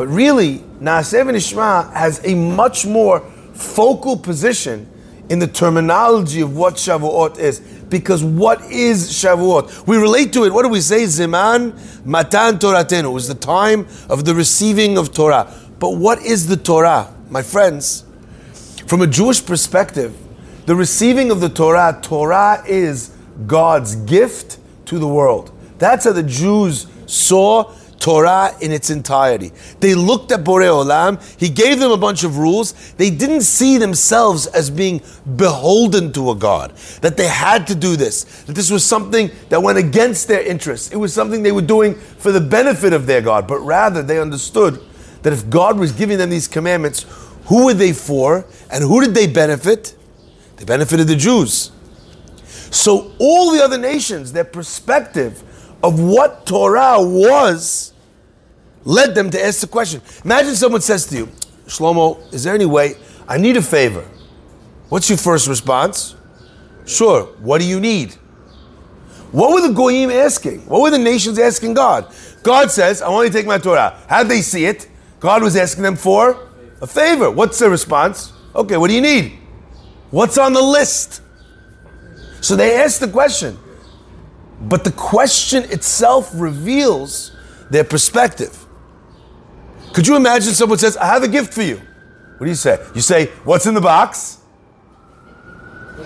But 0.00 0.08
really, 0.08 0.60
Naaseh 0.80 1.26
V'Nishma 1.26 1.92
has 1.92 2.24
a 2.24 2.34
much 2.34 2.86
more 2.86 3.20
focal 3.52 4.16
position 4.16 4.88
in 5.28 5.40
the 5.40 5.46
terminology 5.46 6.40
of 6.40 6.56
what 6.56 6.76
Shavuot 6.76 7.38
is. 7.38 7.60
Because 7.60 8.24
what 8.24 8.62
is 8.70 9.10
Shavuot? 9.10 9.86
We 9.86 9.98
relate 9.98 10.32
to 10.32 10.44
it. 10.44 10.54
What 10.54 10.62
do 10.62 10.70
we 10.70 10.80
say? 10.80 11.02
Ziman 11.02 11.74
Matan 12.06 12.54
Toratenu. 12.54 13.04
It 13.04 13.08
was 13.08 13.28
the 13.28 13.34
time 13.34 13.86
of 14.08 14.24
the 14.24 14.34
receiving 14.34 14.96
of 14.96 15.12
Torah. 15.12 15.54
But 15.78 15.98
what 15.98 16.22
is 16.22 16.46
the 16.46 16.56
Torah? 16.56 17.14
My 17.28 17.42
friends, 17.42 18.06
from 18.86 19.02
a 19.02 19.06
Jewish 19.06 19.44
perspective, 19.44 20.16
the 20.64 20.76
receiving 20.76 21.30
of 21.30 21.42
the 21.42 21.50
Torah, 21.50 21.98
Torah 22.00 22.64
is 22.66 23.14
God's 23.46 23.96
gift 23.96 24.60
to 24.86 24.98
the 24.98 25.06
world. 25.06 25.52
That's 25.76 26.06
how 26.06 26.12
the 26.12 26.22
Jews 26.22 26.86
saw 27.04 27.74
Torah 28.00 28.56
in 28.60 28.72
its 28.72 28.90
entirety. 28.90 29.52
They 29.78 29.94
looked 29.94 30.32
at 30.32 30.42
Borei 30.42 30.68
Olam, 30.68 31.22
he 31.38 31.48
gave 31.48 31.78
them 31.78 31.92
a 31.92 31.96
bunch 31.96 32.24
of 32.24 32.38
rules. 32.38 32.72
They 32.94 33.10
didn't 33.10 33.42
see 33.42 33.76
themselves 33.76 34.46
as 34.48 34.70
being 34.70 35.02
beholden 35.36 36.12
to 36.14 36.30
a 36.30 36.34
God, 36.34 36.72
that 37.02 37.16
they 37.16 37.28
had 37.28 37.66
to 37.68 37.74
do 37.74 37.96
this, 37.96 38.24
that 38.44 38.54
this 38.54 38.70
was 38.70 38.84
something 38.84 39.30
that 39.50 39.62
went 39.62 39.78
against 39.78 40.26
their 40.26 40.40
interests. 40.40 40.90
It 40.90 40.96
was 40.96 41.12
something 41.12 41.42
they 41.42 41.52
were 41.52 41.60
doing 41.60 41.94
for 41.94 42.32
the 42.32 42.40
benefit 42.40 42.92
of 42.92 43.06
their 43.06 43.20
God, 43.20 43.46
but 43.46 43.60
rather 43.60 44.02
they 44.02 44.18
understood 44.18 44.80
that 45.22 45.32
if 45.32 45.48
God 45.50 45.78
was 45.78 45.92
giving 45.92 46.18
them 46.18 46.30
these 46.30 46.48
commandments, 46.48 47.04
who 47.44 47.66
were 47.66 47.74
they 47.74 47.92
for 47.92 48.46
and 48.70 48.82
who 48.82 49.00
did 49.00 49.14
they 49.14 49.26
benefit? 49.26 49.94
They 50.56 50.64
benefited 50.64 51.06
the 51.06 51.16
Jews. 51.16 51.70
So 52.70 53.12
all 53.18 53.52
the 53.52 53.62
other 53.62 53.78
nations, 53.78 54.32
their 54.32 54.44
perspective 54.44 55.42
of 55.82 55.98
what 56.00 56.46
Torah 56.46 56.96
was 56.98 57.89
led 58.84 59.14
them 59.14 59.30
to 59.30 59.44
ask 59.44 59.60
the 59.60 59.66
question. 59.66 60.00
Imagine 60.24 60.54
someone 60.54 60.80
says 60.80 61.06
to 61.06 61.16
you, 61.16 61.26
Shlomo, 61.66 62.32
is 62.32 62.44
there 62.44 62.54
any 62.54 62.66
way? 62.66 62.94
I 63.28 63.38
need 63.38 63.56
a 63.56 63.62
favor. 63.62 64.04
What's 64.88 65.08
your 65.08 65.18
first 65.18 65.46
response? 65.46 66.16
Sure. 66.86 67.24
What 67.40 67.60
do 67.60 67.66
you 67.66 67.78
need? 67.78 68.12
What 69.32 69.52
were 69.52 69.66
the 69.66 69.72
goyim 69.72 70.10
asking? 70.10 70.66
What 70.66 70.82
were 70.82 70.90
the 70.90 70.98
nations 70.98 71.38
asking 71.38 71.74
God? 71.74 72.12
God 72.42 72.70
says, 72.70 73.00
I 73.00 73.08
want 73.08 73.26
you 73.26 73.32
to 73.32 73.38
take 73.38 73.46
my 73.46 73.58
Torah. 73.58 73.96
How'd 74.08 74.28
they 74.28 74.40
see 74.40 74.64
it? 74.64 74.88
God 75.20 75.42
was 75.42 75.54
asking 75.54 75.84
them 75.84 75.94
for 75.94 76.48
a 76.80 76.86
favor. 76.86 77.30
What's 77.30 77.58
the 77.58 77.70
response? 77.70 78.32
Okay, 78.54 78.76
what 78.76 78.88
do 78.88 78.94
you 78.94 79.00
need? 79.00 79.38
What's 80.10 80.38
on 80.38 80.52
the 80.52 80.62
list? 80.62 81.22
So 82.40 82.56
they 82.56 82.82
asked 82.82 83.00
the 83.00 83.08
question. 83.08 83.56
But 84.60 84.82
the 84.82 84.92
question 84.92 85.64
itself 85.64 86.30
reveals 86.34 87.36
their 87.70 87.84
perspective. 87.84 88.59
Could 89.93 90.07
you 90.07 90.15
imagine 90.15 90.53
someone 90.53 90.77
says, 90.77 90.97
I 90.97 91.05
have 91.05 91.23
a 91.23 91.27
gift 91.27 91.53
for 91.53 91.61
you? 91.61 91.77
What 92.37 92.45
do 92.45 92.49
you 92.49 92.55
say? 92.55 92.83
You 92.93 93.01
say, 93.01 93.27
What's 93.43 93.65
in 93.65 93.73
the 93.73 93.81
box? 93.81 94.39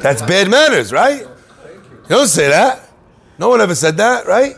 That's 0.02 0.22
bad 0.22 0.50
manners, 0.50 0.92
right? 0.92 1.22
You 1.22 2.16
don't 2.16 2.28
say 2.28 2.50
that. 2.50 2.88
No 3.38 3.50
one 3.50 3.62
ever 3.62 3.76
said 3.76 3.98
that, 3.98 4.28
right? 4.28 4.56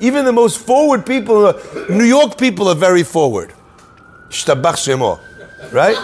Even 0.00 0.24
the 0.24 0.32
most 0.32 0.58
forward 0.58 1.06
people, 1.06 1.46
uh, 1.46 1.60
New 1.88 2.04
York 2.04 2.36
people 2.38 2.68
are 2.68 2.74
very 2.74 3.02
forward. 3.02 3.52
Right? 5.72 5.96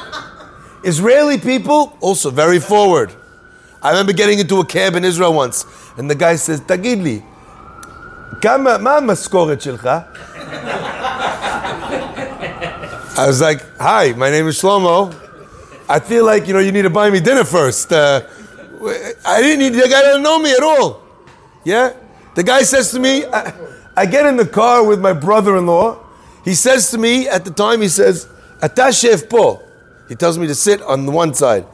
Israeli 0.85 1.39
people, 1.39 1.97
also 2.01 2.31
very 2.31 2.59
forward. 2.59 3.13
I 3.83 3.91
remember 3.91 4.13
getting 4.13 4.39
into 4.39 4.61
a 4.61 4.65
cab 4.65 4.95
in 4.95 5.05
Israel 5.05 5.35
once, 5.35 5.67
and 5.97 6.09
the 6.09 6.15
guy 6.15 6.37
says, 6.37 6.61
תגיד 6.61 7.03
לי, 7.03 7.21
כמה, 8.41 8.79
מה 8.79 8.97
המשכורת 8.97 9.61
שלך? 9.61 9.91
I 13.18 13.26
was 13.26 13.42
like, 13.42 13.62
"Hi, 13.80 14.14
my 14.14 14.30
name 14.30 14.48
is 14.48 14.62
Shlomo. 14.62 15.12
I 15.90 16.00
feel 16.00 16.24
like 16.24 16.48
you 16.48 16.54
know 16.54 16.60
you 16.60 16.72
need 16.72 16.84
to 16.84 16.92
buy 16.92 17.10
me 17.10 17.20
dinner 17.20 17.44
first. 17.44 17.92
Uh, 17.92 18.22
I 19.26 19.42
didn't 19.42 19.58
need 19.58 19.70
the 19.70 19.90
guy 19.90 20.02
didn't 20.04 20.22
know 20.22 20.38
me 20.38 20.52
at 20.52 20.62
all. 20.62 21.02
Yeah, 21.64 21.94
the 22.36 22.44
guy 22.44 22.62
says 22.62 22.92
to 22.92 23.00
me, 23.00 23.26
I, 23.26 23.54
I 23.96 24.06
get 24.06 24.28
in 24.28 24.38
the 24.38 24.46
car 24.46 24.86
with 24.86 25.02
my 25.02 25.14
brother-in-law. 25.14 25.98
He 26.46 26.54
says 26.54 26.92
to 26.92 27.00
me 27.00 27.28
at 27.28 27.44
the 27.44 27.50
time, 27.50 27.82
he 27.82 27.88
says, 27.90 28.28
"Atashef 28.62 29.28
po." 29.28 29.64
He 30.08 30.14
tells 30.14 30.38
me 30.38 30.46
to 30.46 30.56
sit 30.56 30.84
on 30.84 31.08
the 31.08 31.12
one 31.12 31.34
side. 31.34 31.66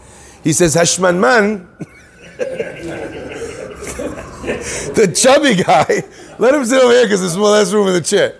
He 0.46 0.54
says, 0.54 0.76
"Hashman 0.76 1.20
man." 1.20 1.68
the 4.96 5.12
chubby 5.14 5.62
guy, 5.62 6.04
let 6.40 6.56
him 6.56 6.64
sit 6.64 6.82
over 6.82 6.94
here 6.94 7.04
because 7.04 7.20
there's 7.20 7.36
more 7.36 7.50
less 7.50 7.74
room 7.74 7.88
in 7.88 7.94
the 7.96 8.02
chair. 8.02 8.36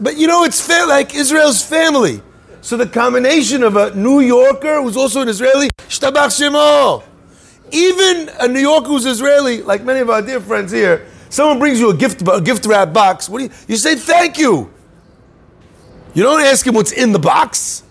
But 0.00 0.16
you 0.16 0.26
know, 0.26 0.44
it's 0.44 0.60
fair, 0.60 0.86
like 0.86 1.14
Israel's 1.14 1.62
family. 1.62 2.22
So 2.60 2.76
the 2.76 2.86
combination 2.86 3.62
of 3.62 3.76
a 3.76 3.94
New 3.94 4.20
Yorker 4.20 4.82
who's 4.82 4.96
also 4.96 5.22
an 5.22 5.28
Israeli, 5.28 5.68
shtabach 5.88 6.32
shemo. 6.34 7.02
Even 7.70 8.28
a 8.40 8.48
New 8.48 8.60
Yorker 8.60 8.88
who's 8.88 9.06
Israeli, 9.06 9.62
like 9.62 9.84
many 9.84 10.00
of 10.00 10.10
our 10.10 10.22
dear 10.22 10.40
friends 10.40 10.72
here, 10.72 11.06
someone 11.30 11.58
brings 11.58 11.80
you 11.80 11.90
a 11.90 11.96
gift, 11.96 12.22
a 12.28 12.40
gift 12.40 12.66
wrap 12.66 12.92
box. 12.92 13.28
What 13.28 13.38
do 13.38 13.44
you? 13.44 13.50
You 13.68 13.76
say 13.76 13.94
thank 13.94 14.38
you. 14.38 14.70
You 16.14 16.22
don't 16.22 16.40
ask 16.40 16.66
him 16.66 16.74
what's 16.74 16.92
in 16.92 17.12
the 17.12 17.18
box. 17.18 17.82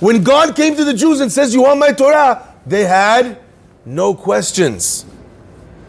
When 0.00 0.22
God 0.22 0.56
came 0.56 0.74
to 0.76 0.84
the 0.84 0.94
Jews 0.94 1.20
and 1.20 1.30
says, 1.30 1.54
"You 1.54 1.62
want 1.62 1.78
my 1.78 1.92
Torah," 1.92 2.46
they 2.66 2.84
had 2.84 3.38
no 3.84 4.14
questions. 4.14 5.04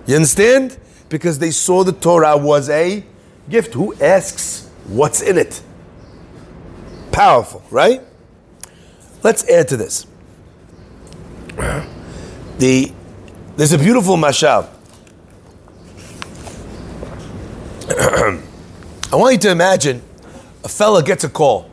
You 0.06 0.16
understand? 0.16 0.78
Because 1.10 1.40
they 1.40 1.52
saw 1.52 1.84
the 1.84 1.92
Torah 1.92 2.38
was 2.38 2.70
a 2.70 3.04
gift. 3.50 3.74
Who 3.74 3.94
asks 4.02 4.70
what's 4.86 5.22
in 5.22 5.38
it? 5.38 5.62
Powerful, 7.12 7.64
right? 7.70 8.02
Let's 9.24 9.48
add 9.50 9.68
to 9.70 9.78
this. 9.78 10.08
The, 12.58 12.92
there's 13.56 13.74
a 13.74 13.78
beautiful 13.78 14.18
mashal. 14.18 14.68
I 19.14 19.16
want 19.16 19.34
you 19.34 19.40
to 19.40 19.52
imagine 19.52 20.02
a 20.64 20.70
fella 20.70 21.04
gets 21.04 21.24
a 21.24 21.30
call. 21.30 21.70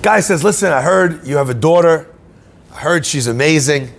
Guy 0.00 0.20
says, 0.20 0.42
Listen, 0.42 0.72
I 0.72 0.80
heard 0.82 1.26
you 1.26 1.36
have 1.36 1.50
a 1.50 1.54
daughter. 1.54 2.08
I 2.72 2.78
heard 2.78 3.04
she's 3.06 3.26
amazing. 3.26 3.90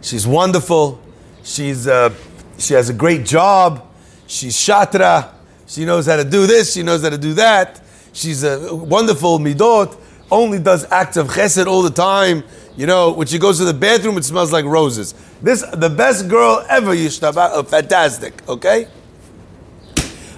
She's 0.00 0.26
wonderful. 0.26 1.00
She's, 1.42 1.86
uh, 1.86 2.14
she 2.58 2.74
has 2.74 2.88
a 2.88 2.94
great 2.94 3.26
job. 3.26 3.86
She's 4.26 4.56
shatra. 4.56 5.32
She 5.68 5.84
knows 5.84 6.06
how 6.06 6.16
to 6.16 6.24
do 6.24 6.46
this. 6.46 6.72
She 6.72 6.82
knows 6.82 7.02
how 7.02 7.10
to 7.10 7.18
do 7.18 7.34
that. 7.34 7.80
She's 8.12 8.42
a 8.42 8.74
wonderful 8.74 9.38
midot. 9.38 9.96
Only 10.30 10.58
does 10.58 10.90
acts 10.90 11.16
of 11.16 11.28
chesed 11.28 11.66
all 11.66 11.82
the 11.82 11.90
time. 11.90 12.42
You 12.76 12.86
know, 12.86 13.12
when 13.12 13.26
she 13.26 13.38
goes 13.38 13.58
to 13.58 13.64
the 13.64 13.74
bathroom, 13.74 14.16
it 14.16 14.24
smells 14.24 14.52
like 14.52 14.64
roses. 14.64 15.14
This, 15.42 15.62
the 15.72 15.90
best 15.90 16.28
girl 16.28 16.64
ever, 16.68 16.94
Yishtaba. 16.94 17.50
Oh, 17.52 17.62
fantastic, 17.62 18.46
okay? 18.48 18.88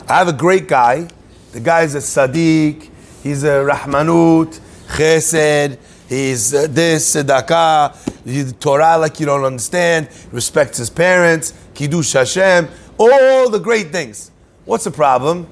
I 0.09 0.19
have 0.19 0.29
a 0.29 0.33
great 0.33 0.67
guy. 0.67 1.09
The 1.53 1.61
guy 1.61 1.83
is 1.83 1.95
a 1.95 1.99
Sadiq. 1.99 2.91
He's 3.23 3.45
a 3.45 3.65
Rahmanut, 3.65 4.59
Chesed. 4.89 5.79
He's 6.09 6.53
uh, 6.53 6.67
this, 6.69 7.15
Tzedakah. 7.15 8.25
He's 8.25 8.53
Torah 8.55 8.99
like 8.99 9.21
you 9.21 9.27
don't 9.27 9.45
understand. 9.45 10.09
Respects 10.33 10.79
his 10.79 10.91
parents. 10.91 11.55
Kiddush 11.75 12.15
Hashem. 12.15 12.69
All 12.99 13.49
the 13.49 13.61
great 13.61 13.93
things. 13.93 14.30
What's 14.71 14.85
the 14.85 14.93
problem? 14.93 15.47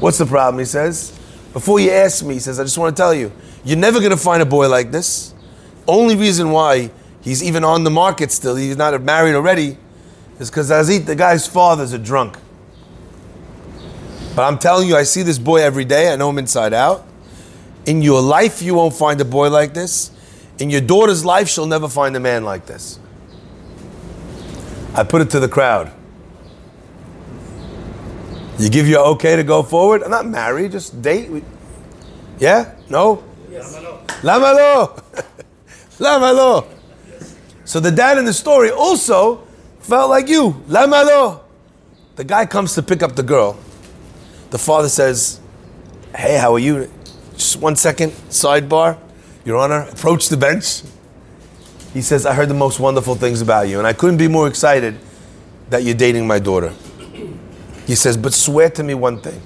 What's 0.00 0.16
the 0.16 0.24
problem? 0.24 0.58
He 0.58 0.64
says. 0.64 1.10
Before 1.52 1.78
you 1.78 1.90
ask 1.90 2.24
me, 2.24 2.32
he 2.32 2.40
says, 2.40 2.58
I 2.58 2.62
just 2.62 2.78
want 2.78 2.96
to 2.96 2.98
tell 2.98 3.12
you, 3.12 3.30
you're 3.62 3.76
never 3.76 3.98
going 3.98 4.10
to 4.10 4.16
find 4.16 4.42
a 4.42 4.46
boy 4.46 4.70
like 4.70 4.90
this. 4.90 5.34
Only 5.86 6.16
reason 6.16 6.50
why 6.50 6.90
he's 7.20 7.44
even 7.44 7.62
on 7.62 7.84
the 7.84 7.90
market 7.90 8.32
still, 8.32 8.56
he's 8.56 8.78
not 8.78 8.98
married 9.02 9.34
already, 9.34 9.76
is 10.38 10.48
because 10.48 10.70
Azit, 10.70 11.04
the 11.04 11.14
guy's 11.14 11.46
father's 11.46 11.92
a 11.92 11.98
drunk. 11.98 12.38
But 14.34 14.44
I'm 14.44 14.58
telling 14.58 14.88
you, 14.88 14.96
I 14.96 15.02
see 15.02 15.22
this 15.22 15.38
boy 15.38 15.58
every 15.58 15.84
day. 15.84 16.10
I 16.10 16.16
know 16.16 16.30
him 16.30 16.38
inside 16.38 16.72
out. 16.72 17.06
In 17.84 18.00
your 18.00 18.22
life, 18.22 18.62
you 18.62 18.76
won't 18.76 18.94
find 18.94 19.20
a 19.20 19.26
boy 19.26 19.50
like 19.50 19.74
this. 19.74 20.10
In 20.58 20.70
your 20.70 20.80
daughter's 20.80 21.22
life, 21.22 21.50
she'll 21.50 21.66
never 21.66 21.90
find 21.90 22.16
a 22.16 22.20
man 22.20 22.44
like 22.44 22.64
this. 22.64 22.98
I 24.94 25.04
put 25.04 25.20
it 25.20 25.28
to 25.32 25.38
the 25.38 25.50
crowd. 25.50 25.92
You 28.58 28.68
give 28.68 28.86
your 28.86 29.04
okay 29.14 29.36
to 29.36 29.44
go 29.44 29.62
forward? 29.62 30.02
I'm 30.02 30.10
not 30.10 30.26
married, 30.26 30.72
just 30.72 31.00
date. 31.02 31.44
Yeah? 32.38 32.74
No? 32.88 33.24
Lama 34.22 34.52
lo. 34.52 34.96
Lama 35.98 36.32
lo. 36.32 36.66
So 37.64 37.80
the 37.80 37.90
dad 37.90 38.18
in 38.18 38.24
the 38.24 38.32
story 38.32 38.70
also 38.70 39.46
felt 39.80 40.10
like 40.10 40.28
you. 40.28 40.62
Lama 40.68 41.02
lo. 41.04 41.40
The 42.16 42.24
guy 42.24 42.46
comes 42.46 42.74
to 42.74 42.82
pick 42.82 43.02
up 43.02 43.16
the 43.16 43.22
girl. 43.22 43.58
The 44.50 44.58
father 44.58 44.88
says, 44.88 45.40
Hey, 46.14 46.36
how 46.36 46.52
are 46.54 46.58
you? 46.58 46.90
Just 47.34 47.56
one 47.56 47.74
second, 47.74 48.12
sidebar. 48.28 48.98
Your 49.44 49.56
Honor, 49.56 49.88
approach 49.90 50.28
the 50.28 50.36
bench. 50.36 50.82
He 51.92 52.02
says, 52.02 52.26
I 52.26 52.34
heard 52.34 52.48
the 52.48 52.54
most 52.54 52.78
wonderful 52.78 53.14
things 53.14 53.40
about 53.40 53.68
you, 53.68 53.78
and 53.78 53.86
I 53.86 53.92
couldn't 53.92 54.18
be 54.18 54.28
more 54.28 54.46
excited 54.46 54.98
that 55.70 55.82
you're 55.82 55.94
dating 55.94 56.26
my 56.26 56.38
daughter. 56.38 56.72
He 57.86 57.94
says, 57.94 58.16
but 58.16 58.32
swear 58.32 58.70
to 58.70 58.82
me 58.82 58.94
one 58.94 59.20
thing 59.20 59.40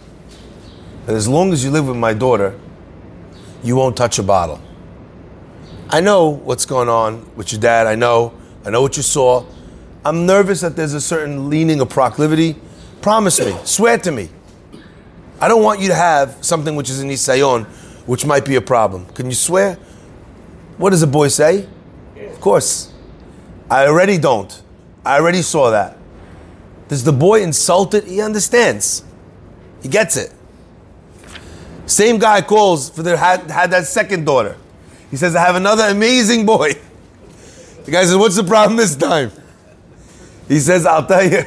that 1.07 1.15
as 1.15 1.29
long 1.29 1.53
as 1.53 1.65
you 1.65 1.71
live 1.71 1.89
with 1.89 1.97
my 1.97 2.13
daughter, 2.13 2.59
you 3.63 3.77
won't 3.77 3.97
touch 3.97 4.19
a 4.19 4.23
bottle. 4.23 4.61
I 5.89 6.01
know 6.01 6.29
what's 6.29 6.67
going 6.67 6.89
on 6.89 7.35
with 7.37 7.53
your 7.53 7.61
dad. 7.61 7.87
I 7.87 7.95
know. 7.95 8.35
I 8.65 8.71
know 8.71 8.83
what 8.83 8.97
you 8.97 9.03
saw. 9.03 9.45
I'm 10.05 10.27
nervous 10.27 10.61
that 10.61 10.77
there's 10.77 10.95
a 10.95 11.01
certain 11.01 11.49
leaning 11.49 11.81
or 11.81 11.87
proclivity. 11.87 12.57
Promise 13.01 13.41
me. 13.41 13.57
Swear 13.65 13.99
to 13.99 14.13
me. 14.13 14.29
I 15.41 15.49
don't 15.49 15.63
want 15.63 15.81
you 15.81 15.89
to 15.89 15.95
have 15.95 16.39
something 16.45 16.77
which 16.77 16.91
is 16.91 17.01
an 17.01 17.09
isayon, 17.09 17.67
which 18.07 18.25
might 18.25 18.45
be 18.45 18.57
a 18.57 18.61
problem. 18.61 19.07
Can 19.07 19.27
you 19.27 19.35
swear? 19.35 19.79
What 20.77 20.91
does 20.91 21.03
a 21.03 21.07
boy 21.07 21.29
say? 21.29 21.69
Of 22.17 22.41
course. 22.41 22.93
I 23.71 23.87
already 23.87 24.19
don't. 24.19 24.63
I 25.05 25.19
already 25.19 25.43
saw 25.43 25.71
that. 25.71 25.97
Does 26.89 27.05
the 27.05 27.13
boy 27.13 27.43
insult 27.43 27.95
it? 27.95 28.05
He 28.05 28.21
understands. 28.21 29.05
He 29.83 29.89
gets 29.89 30.17
it. 30.17 30.33
Same 31.87 32.19
guy 32.19 32.43
calls 32.43 32.91
for 32.91 33.03
their 33.03 33.17
had, 33.17 33.51
had 33.51 33.71
that 33.71 33.87
second 33.87 34.25
daughter. 34.25 34.57
He 35.11 35.17
says, 35.17 35.37
I 35.37 35.47
have 35.47 35.57
another 35.57 35.85
amazing 35.85 36.45
boy. 36.45 36.73
The 37.85 37.91
guy 37.91 38.05
says, 38.05 38.17
What's 38.17 38.37
the 38.37 38.45
problem 38.45 38.77
this 38.77 38.97
time? 38.97 39.31
He 40.49 40.59
says, 40.59 40.87
I'll 40.87 41.07
tell 41.07 41.25
you. 41.25 41.45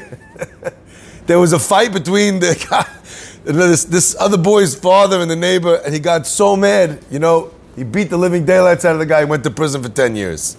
there 1.25 1.39
was 1.39 1.53
a 1.53 1.59
fight 1.59 1.93
between 1.93 2.39
the 2.39 2.65
guy, 2.69 2.85
this, 3.43 3.85
this 3.85 4.15
other 4.19 4.37
boy's 4.37 4.75
father 4.75 5.19
and 5.19 5.29
the 5.29 5.35
neighbor, 5.35 5.75
and 5.85 5.93
he 5.93 5.99
got 5.99 6.25
so 6.25 6.55
mad, 6.55 7.03
you 7.11 7.19
know, 7.19 7.53
he 7.75 7.83
beat 7.83 8.09
the 8.09 8.17
living 8.17 8.45
daylights 8.45 8.83
out 8.83 8.93
of 8.93 8.99
the 8.99 9.05
guy, 9.05 9.19
he 9.19 9.25
went 9.25 9.43
to 9.43 9.51
prison 9.51 9.83
for 9.83 9.89
10 9.89 10.15
years. 10.15 10.57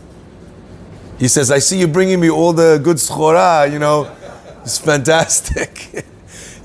He 1.19 1.29
says, 1.29 1.51
I 1.51 1.59
see 1.59 1.79
you 1.79 1.87
bringing 1.87 2.21
me 2.21 2.31
all 2.31 2.53
the 2.53 2.81
good 2.83 2.97
schora, 2.97 3.71
you 3.71 3.79
know. 3.79 4.17
It's 4.71 4.79
fantastic. 4.79 5.79
he 5.79 6.01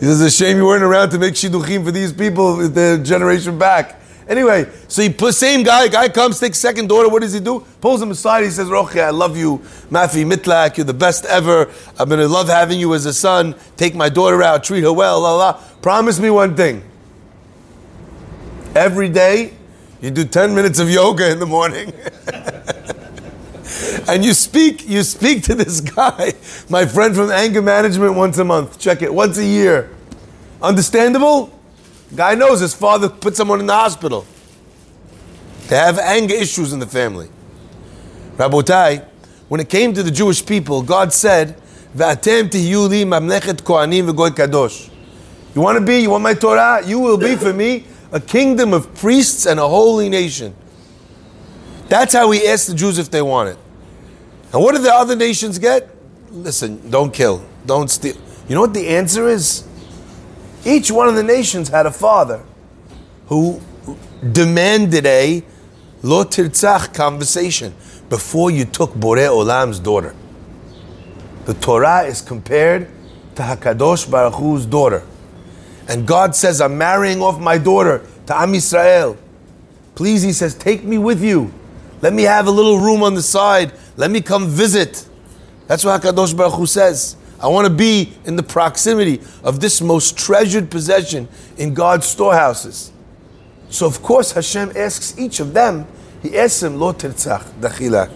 says, 0.06 0.22
it's 0.22 0.22
a 0.22 0.30
shame 0.30 0.58
you 0.58 0.66
weren't 0.66 0.84
around 0.84 1.10
to 1.10 1.18
make 1.18 1.34
shidduchim 1.34 1.84
for 1.84 1.90
these 1.90 2.14
people, 2.14 2.58
the 2.58 3.02
generation 3.04 3.58
back. 3.58 4.00
Anyway, 4.28 4.70
so 4.88 5.02
he 5.02 5.10
put 5.10 5.34
same 5.34 5.64
guy, 5.64 5.88
guy 5.88 6.08
comes, 6.08 6.40
takes 6.40 6.60
second 6.60 6.88
daughter, 6.88 7.10
what 7.10 7.24
does 7.24 7.34
he 7.34 7.40
do? 7.40 7.66
Pulls 7.82 8.04
him 8.04 8.12
aside, 8.12 8.44
he 8.44 8.52
says, 8.52 8.68
Rochi, 8.68 9.04
I 9.04 9.10
love 9.10 9.36
you, 9.36 9.58
Mafi 9.90 10.24
Mitlak, 10.24 10.78
you're 10.78 10.86
the 10.86 10.94
best 10.94 11.26
ever. 11.26 11.68
I'm 11.98 12.08
gonna 12.08 12.28
love 12.28 12.48
having 12.48 12.80
you 12.80 12.94
as 12.94 13.08
a 13.08 13.14
son. 13.14 13.56
Take 13.76 13.96
my 13.96 14.08
daughter 14.08 14.44
out, 14.44 14.64
treat 14.64 14.84
her 14.84 14.94
well, 14.94 15.22
la 15.22 15.36
la. 15.36 15.54
Promise 15.82 16.20
me 16.20 16.30
one 16.30 16.56
thing. 16.56 16.84
Every 18.76 19.10
day, 19.10 19.56
you 20.00 20.12
do 20.12 20.26
10 20.26 20.54
minutes 20.54 20.78
of 20.78 20.92
yoga 20.92 21.32
in 21.32 21.40
the 21.40 21.48
morning. 21.48 21.92
and 24.08 24.24
you 24.24 24.34
speak 24.34 24.88
you 24.88 25.04
speak 25.04 25.44
to 25.44 25.56
this 25.56 25.82
guy, 25.96 26.34
my 26.70 26.86
friend 26.86 27.16
from 27.16 27.32
anger 27.32 27.62
management, 27.62 28.16
once 28.16 28.38
a 28.38 28.44
month. 28.44 28.80
Check 28.80 29.02
it, 29.02 29.14
once 29.14 29.38
a 29.38 29.46
year. 29.46 29.90
Understandable? 30.62 31.52
Guy 32.16 32.36
knows 32.36 32.60
his 32.60 32.74
father 32.74 33.10
put 33.10 33.36
someone 33.36 33.60
in 33.60 33.66
the 33.66 33.74
hospital. 33.74 34.26
They 35.68 35.76
have 35.76 35.98
anger 36.00 36.36
issues 36.36 36.74
in 36.74 36.80
the 36.80 36.88
family. 36.88 37.30
Rabotai, 38.38 39.06
when 39.48 39.60
it 39.60 39.70
came 39.70 39.94
to 39.94 40.04
the 40.04 40.12
Jewish 40.12 40.46
people, 40.46 40.82
God 40.82 41.12
said, 41.12 41.58
"V'atem 41.96 42.50
tihyuli 42.50 43.06
mamlechet 43.06 43.64
kohanim 43.64 44.12
v'goy 44.12 44.30
kadosh." 44.30 44.90
You 45.56 45.62
want 45.62 45.80
to 45.80 45.86
be? 45.86 46.00
You 46.00 46.10
want 46.12 46.24
my 46.24 46.34
Torah? 46.34 46.82
You 46.86 47.00
will 47.00 47.18
be 47.18 47.36
for 47.36 47.54
me 47.54 47.86
a 48.12 48.20
kingdom 48.20 48.74
of 48.74 48.94
priests 48.96 49.46
and 49.46 49.60
a 49.60 49.68
holy 49.68 50.10
nation. 50.10 50.54
That's 51.88 52.14
how 52.14 52.28
we 52.28 52.46
ask 52.48 52.68
the 52.68 52.74
Jews 52.74 52.98
if 52.98 53.10
they 53.10 53.22
want 53.22 53.50
it. 53.50 53.58
And 54.56 54.64
what 54.64 54.74
did 54.74 54.84
the 54.84 54.94
other 54.94 55.18
nations 55.18 55.60
get? 55.60 55.90
Listen, 56.32 56.90
don't 56.90 57.14
kill, 57.14 57.44
don't 57.66 57.92
steal. 57.92 58.16
You 58.48 58.56
know 58.56 58.62
what 58.62 58.74
the 58.74 58.88
answer 58.88 59.28
is? 59.28 59.68
Each 60.64 60.90
one 60.90 61.10
of 61.10 61.16
the 61.16 61.24
nations 61.24 61.68
had 61.68 61.86
a 61.86 61.92
father 61.92 62.42
who 63.28 63.60
demanded 64.32 65.06
a 65.06 65.44
lo 66.04 66.24
tirtzach 66.24 66.94
conversation 66.94 67.74
before 68.08 68.50
you 68.50 68.64
took 68.64 68.94
Borei 68.94 69.28
Olam's 69.28 69.78
daughter. 69.78 70.16
The 71.44 71.56
Torah 71.56 72.04
is 72.04 72.22
compared 72.22 72.88
to 73.36 73.42
Hakadosh 73.42 74.10
Baruch 74.10 74.36
Hu's 74.36 74.66
daughter, 74.66 75.04
and 75.90 76.08
God 76.08 76.34
says, 76.34 76.62
"I'm 76.62 76.78
marrying 76.78 77.22
off 77.22 77.42
my 77.42 77.58
daughter 77.58 78.06
to 78.28 78.40
Am 78.40 78.54
Yisrael." 78.54 79.18
Please, 79.96 80.22
He 80.22 80.32
says, 80.32 80.56
take 80.56 80.86
me 80.86 80.98
with 80.98 81.22
you. 81.22 81.52
Let 82.02 82.14
me 82.14 82.24
have 82.24 82.48
a 82.48 82.52
little 82.52 82.80
room 82.80 83.04
on 83.04 83.16
the 83.16 83.22
side. 83.22 83.74
Let 83.98 84.12
me 84.12 84.22
come 84.22 84.48
visit. 84.48 85.08
That's 85.68 85.84
what 85.86 86.02
Hakadosh 86.02 86.36
Baruch 86.36 86.54
Hu 86.54 86.66
says. 86.66 87.16
I 87.40 87.48
want 87.48 87.68
to 87.68 87.74
be 87.74 88.14
in 88.26 88.36
the 88.36 88.44
proximity 88.44 89.22
of 89.44 89.60
this 89.60 89.82
most 89.82 90.18
treasured 90.18 90.70
possession 90.72 91.28
in 91.58 91.74
God's 91.74 92.06
storehouses. 92.06 92.92
So 93.70 93.86
of 93.86 94.02
course 94.02 94.32
Hashem 94.32 94.72
asks 94.76 95.18
each 95.18 95.40
of 95.40 95.54
them, 95.54 95.88
He 96.22 96.38
asks 96.38 96.62
them, 96.62 96.80
Lo 96.80 96.94
tirtzach, 96.94 97.44
dachilak, 97.60 98.12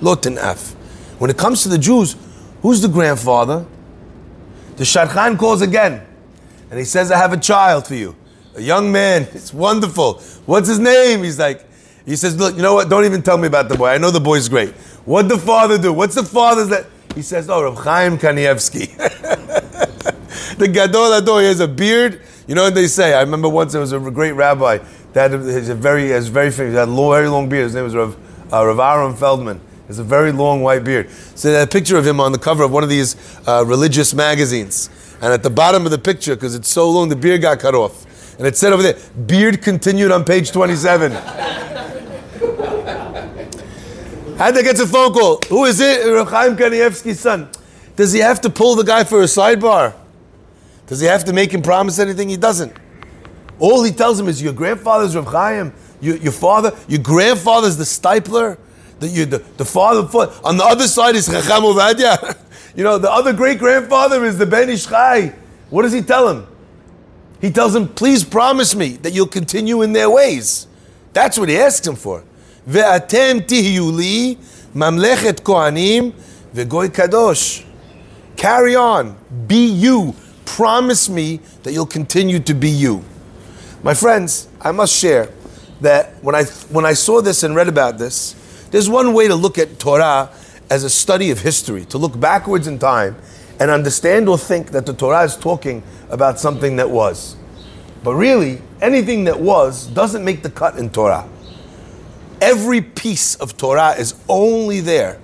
lo 0.00 0.16
tinaf. 0.16 0.74
When 1.18 1.30
it 1.30 1.38
comes 1.38 1.62
to 1.62 1.68
the 1.68 1.78
Jews, 1.78 2.16
who's 2.62 2.80
the 2.80 2.88
grandfather? 2.88 3.64
The 4.76 4.84
Shadchan 4.84 5.38
calls 5.38 5.62
again. 5.62 6.04
And 6.70 6.78
he 6.78 6.84
says, 6.84 7.12
I 7.12 7.18
have 7.18 7.32
a 7.32 7.36
child 7.36 7.86
for 7.86 7.94
you. 7.94 8.16
A 8.56 8.60
young 8.60 8.90
man. 8.90 9.28
It's 9.32 9.54
wonderful. 9.54 10.14
What's 10.46 10.68
his 10.68 10.78
name? 10.78 11.22
He's 11.22 11.38
like, 11.38 11.64
he 12.04 12.16
says, 12.16 12.36
look, 12.36 12.56
you 12.56 12.62
know 12.62 12.74
what? 12.74 12.88
Don't 12.88 13.04
even 13.04 13.22
tell 13.22 13.38
me 13.38 13.46
about 13.46 13.68
the 13.68 13.76
boy. 13.76 13.88
I 13.88 13.98
know 13.98 14.10
the 14.10 14.20
boy's 14.20 14.48
great. 14.48 14.74
What'd 15.04 15.30
the 15.30 15.38
father 15.38 15.76
do? 15.76 15.92
What's 15.92 16.14
the 16.14 16.22
father's 16.22 16.68
that? 16.68 16.86
He 17.14 17.22
says, 17.22 17.48
oh, 17.50 17.62
Rav 17.62 17.76
Chaim 17.76 18.18
Kanievsky. 18.18 18.96
the 20.58 20.68
Gadol 20.68 21.12
Ador, 21.12 21.40
he 21.40 21.46
has 21.46 21.60
a 21.60 21.68
beard. 21.68 22.22
You 22.46 22.54
know 22.54 22.64
what 22.64 22.74
they 22.74 22.86
say? 22.86 23.14
I 23.14 23.20
remember 23.20 23.48
once 23.48 23.72
there 23.72 23.80
was 23.80 23.92
a 23.92 24.00
great 24.00 24.32
rabbi 24.32 24.78
that 25.12 25.30
has 25.30 25.68
a 25.68 25.74
very, 25.74 26.08
has 26.08 26.28
very 26.28 26.50
famous, 26.50 26.74
had 26.74 26.88
long, 26.88 27.12
very 27.12 27.28
long 27.28 27.48
beard. 27.48 27.64
His 27.64 27.74
name 27.74 27.84
was 27.84 27.94
Rav, 27.94 28.16
uh, 28.52 28.66
Rav 28.66 28.80
Aaron 28.80 29.14
Feldman. 29.14 29.58
He 29.58 29.86
has 29.88 29.98
a 29.98 30.04
very 30.04 30.32
long 30.32 30.62
white 30.62 30.84
beard. 30.84 31.10
So 31.10 31.48
they 31.48 31.58
had 31.58 31.68
a 31.68 31.70
picture 31.70 31.96
of 31.96 32.06
him 32.06 32.18
on 32.18 32.32
the 32.32 32.38
cover 32.38 32.64
of 32.64 32.72
one 32.72 32.82
of 32.82 32.88
these 32.88 33.16
uh, 33.46 33.64
religious 33.66 34.14
magazines. 34.14 34.90
And 35.20 35.32
at 35.32 35.42
the 35.42 35.50
bottom 35.50 35.84
of 35.84 35.90
the 35.90 35.98
picture, 35.98 36.34
because 36.34 36.54
it's 36.54 36.68
so 36.68 36.90
long, 36.90 37.10
the 37.10 37.16
beard 37.16 37.42
got 37.42 37.60
cut 37.60 37.74
off. 37.74 38.04
And 38.38 38.46
it 38.46 38.56
said 38.56 38.72
over 38.72 38.82
there, 38.82 38.98
beard 39.26 39.62
continued 39.62 40.10
on 40.10 40.24
page 40.24 40.50
27. 40.50 41.12
Had 44.36 44.56
to 44.56 44.62
get 44.64 44.80
a 44.80 44.86
phone 44.86 45.12
call. 45.12 45.38
Who 45.48 45.64
is 45.64 45.80
it? 45.80 46.10
Rav 46.10 46.28
Chaim 46.28 46.56
Kanievsky's 46.56 47.20
son. 47.20 47.48
Does 47.94 48.12
he 48.12 48.18
have 48.18 48.40
to 48.40 48.50
pull 48.50 48.74
the 48.74 48.82
guy 48.82 49.04
for 49.04 49.20
a 49.20 49.26
sidebar? 49.26 49.94
Does 50.88 51.00
he 51.00 51.06
have 51.06 51.24
to 51.24 51.32
make 51.32 51.52
him 51.52 51.62
promise 51.62 52.00
anything? 52.00 52.28
He 52.28 52.36
doesn't. 52.36 52.72
All 53.60 53.84
he 53.84 53.92
tells 53.92 54.18
him 54.18 54.28
is, 54.28 54.42
your 54.42 54.52
grandfather's 54.52 55.14
Rav 55.14 55.26
Chaim, 55.26 55.72
your, 56.00 56.16
your 56.16 56.32
father, 56.32 56.76
your 56.88 57.00
grandfather's 57.00 57.76
the 57.76 57.84
Steipler, 57.84 58.58
the, 58.98 59.08
you, 59.08 59.24
the, 59.24 59.38
the 59.56 59.64
father, 59.64 60.00
on 60.42 60.56
the 60.56 60.64
other 60.64 60.88
side 60.88 61.14
is 61.14 61.26
Chacham 61.26 61.62
Ovadia. 61.62 62.36
you 62.74 62.82
know, 62.82 62.98
the 62.98 63.10
other 63.10 63.32
great 63.32 63.58
grandfather 63.60 64.24
is 64.24 64.36
the 64.36 64.46
Ben 64.46 64.68
Ish 64.68 64.86
Chai. 64.86 65.32
What 65.70 65.82
does 65.82 65.92
he 65.92 66.02
tell 66.02 66.28
him? 66.28 66.46
He 67.40 67.50
tells 67.50 67.74
him, 67.74 67.88
please 67.88 68.24
promise 68.24 68.74
me 68.74 68.96
that 68.98 69.12
you'll 69.12 69.26
continue 69.28 69.82
in 69.82 69.92
their 69.92 70.10
ways. 70.10 70.66
That's 71.12 71.38
what 71.38 71.48
he 71.48 71.56
asks 71.56 71.86
him 71.86 71.94
for. 71.94 72.24
ואתם 72.67 73.37
תהיו 73.45 73.91
לי 73.97 74.35
ממלכת 74.75 75.41
כהנים 75.43 76.11
וגוי 76.53 76.89
קדוש. 76.89 77.65
Carry 78.37 78.75
on. 78.75 79.15
Be 79.47 79.65
you. 79.85 80.13
Promise 80.45 81.09
me 81.09 81.39
that 81.63 81.73
you'll 81.73 81.85
continue 81.85 82.39
to 82.39 82.53
be 82.53 82.69
you. 82.69 83.03
My 83.83 83.93
friends, 83.93 84.47
I 84.61 84.71
must 84.71 84.93
share 84.95 85.29
that 85.81 86.13
when 86.21 86.35
I, 86.35 86.43
when 86.75 86.85
I 86.85 86.93
saw 86.93 87.21
this 87.21 87.43
and 87.43 87.55
read 87.55 87.67
about 87.67 87.97
this, 87.97 88.35
there's 88.71 88.89
one 88.89 89.13
way 89.13 89.27
to 89.27 89.35
look 89.35 89.57
at 89.57 89.79
Torah 89.79 90.29
as 90.69 90.83
a 90.83 90.89
study 90.89 91.31
of 91.31 91.39
history, 91.39 91.85
to 91.85 91.97
look 91.97 92.19
backwards 92.19 92.67
in 92.67 92.77
time 92.79 93.15
and 93.59 93.71
understand 93.71 94.29
or 94.29 94.37
think 94.37 94.71
that 94.71 94.85
the 94.85 94.93
Torah 94.93 95.23
is 95.23 95.35
talking 95.35 95.83
about 96.09 96.39
something 96.39 96.75
that 96.77 96.89
was. 96.89 97.35
But 98.03 98.15
really, 98.15 98.61
anything 98.81 99.25
that 99.25 99.39
was 99.39 99.87
doesn't 99.87 100.23
make 100.23 100.43
the 100.43 100.49
cut 100.49 100.77
in 100.77 100.89
Torah. 100.89 101.27
Every 102.44 102.82
piece 102.82 103.36
of 103.36 103.56
Torah 103.56 103.92
is 103.92 104.14
only 104.28 104.80
there 104.80 105.18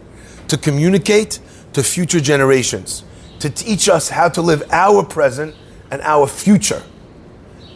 to 0.48 0.56
communicate 0.56 1.38
to 1.74 1.83
future 1.83 2.18
generations, 2.18 3.04
to 3.40 3.50
teach 3.50 3.90
us 3.90 4.09
how 4.09 4.30
to 4.30 4.40
live 4.40 4.62
our 4.70 5.04
present 5.04 5.54
and 5.90 6.00
our 6.00 6.26
future. 6.26 6.83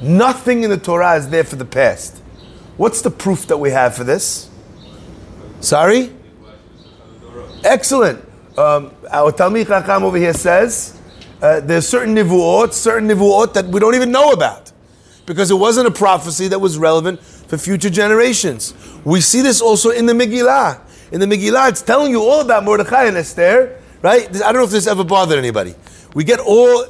Nothing 0.01 0.63
in 0.63 0.71
the 0.71 0.79
Torah 0.79 1.17
is 1.17 1.29
there 1.29 1.45
for 1.45 1.57
the 1.57 1.67
past. 1.67 2.23
What's 2.79 3.03
the 3.03 3.11
proof 3.11 3.47
that 3.49 3.59
we 3.59 3.69
have 3.69 3.95
for 3.95 4.03
this? 4.03 4.49
Sorry? 5.61 6.11
Excellent. 7.65 8.27
Um, 8.57 8.93
our 9.11 9.31
Talmid 9.31 9.67
Chacham 9.67 10.05
over 10.05 10.17
here 10.17 10.33
says 10.33 10.99
uh, 11.43 11.61
there's 11.61 11.87
certain 11.87 12.15
nivuot, 12.15 12.73
certain 12.73 13.11
nivuot 13.11 13.53
that 13.53 13.67
we 13.67 13.79
don't 13.79 13.95
even 13.95 14.11
know 14.11 14.31
about 14.31 14.73
because 15.27 15.51
it 15.51 15.57
wasn't 15.57 15.87
a 15.87 15.91
prophecy 15.91 16.49
that 16.49 16.61
was 16.61 16.79
relevant 16.79 17.21
for 17.59 17.65
future 17.65 17.91
generations. 17.91 18.75
We 19.05 19.21
see 19.21 19.41
this 19.41 19.61
also 19.61 19.91
in 19.91 20.07
the 20.07 20.13
Megillah. 20.13 20.81
In 21.13 21.21
the 21.21 21.27
Megillah, 21.27 21.69
it's 21.71 21.83
telling 21.83 22.11
you 22.11 22.23
all 22.23 22.41
about 22.41 22.65
Mordechai 22.65 23.05
and 23.05 23.17
Esther, 23.17 23.79
right? 24.03 24.27
I 24.29 24.53
don't 24.53 24.55
know 24.55 24.65
if 24.65 24.71
this 24.71 24.87
ever 24.87 25.05
bothered 25.05 25.39
anybody. 25.39 25.75
We 26.15 26.25
get 26.25 26.41
all, 26.41 26.87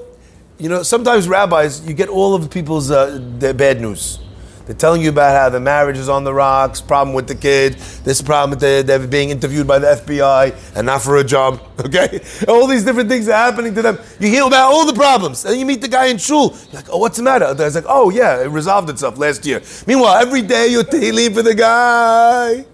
you 0.59 0.69
know, 0.69 0.83
sometimes 0.83 1.29
rabbis, 1.29 1.87
you 1.87 1.95
get 1.95 2.09
all 2.09 2.35
of 2.35 2.51
people's 2.51 2.91
uh, 2.91 3.19
bad 3.57 3.81
news. 3.81 4.21
They're 4.67 4.75
telling 4.75 5.03
you 5.03 5.11
about 5.11 5.39
how 5.39 5.51
the 5.51 5.61
marriage 5.61 5.99
is 5.99 6.09
on 6.09 6.25
the 6.25 6.33
rocks, 6.33 6.81
problem 6.81 7.15
with 7.15 7.29
the 7.29 7.35
kid, 7.35 7.75
this 8.05 8.23
problem 8.23 8.51
with 8.51 8.61
the, 8.61 8.83
they're 8.87 9.07
being 9.07 9.29
interviewed 9.29 9.67
by 9.67 9.79
the 9.79 9.89
FBI 9.89 10.75
and 10.75 10.87
not 10.87 11.03
for 11.03 11.19
a 11.19 11.25
job, 11.25 11.61
okay? 11.81 12.21
All 12.49 12.67
these 12.67 12.83
different 12.83 13.11
things 13.11 13.29
are 13.29 13.33
happening 13.33 13.75
to 13.75 13.83
them. 13.83 13.99
You 14.19 14.29
hear 14.29 14.47
about 14.47 14.73
all 14.73 14.87
the 14.87 14.95
problems, 14.95 15.45
and 15.45 15.59
you 15.59 15.67
meet 15.67 15.83
the 15.83 15.89
guy 15.89 16.07
in 16.07 16.17
shul. 16.17 16.57
You're 16.73 16.81
like, 16.81 16.89
oh, 16.91 16.97
what's 16.97 17.19
the 17.19 17.23
matter? 17.23 17.53
The 17.53 17.65
guy's 17.65 17.75
like, 17.75 17.85
oh, 17.87 18.09
yeah, 18.09 18.43
it 18.43 18.49
resolved 18.49 18.89
itself 18.89 19.19
last 19.19 19.45
year. 19.45 19.61
Meanwhile, 19.87 20.15
every 20.15 20.41
day 20.41 20.69
you're 20.69 20.85
tehillim 20.85 21.35
for 21.35 21.43
the 21.43 21.55
guy. 21.55 22.65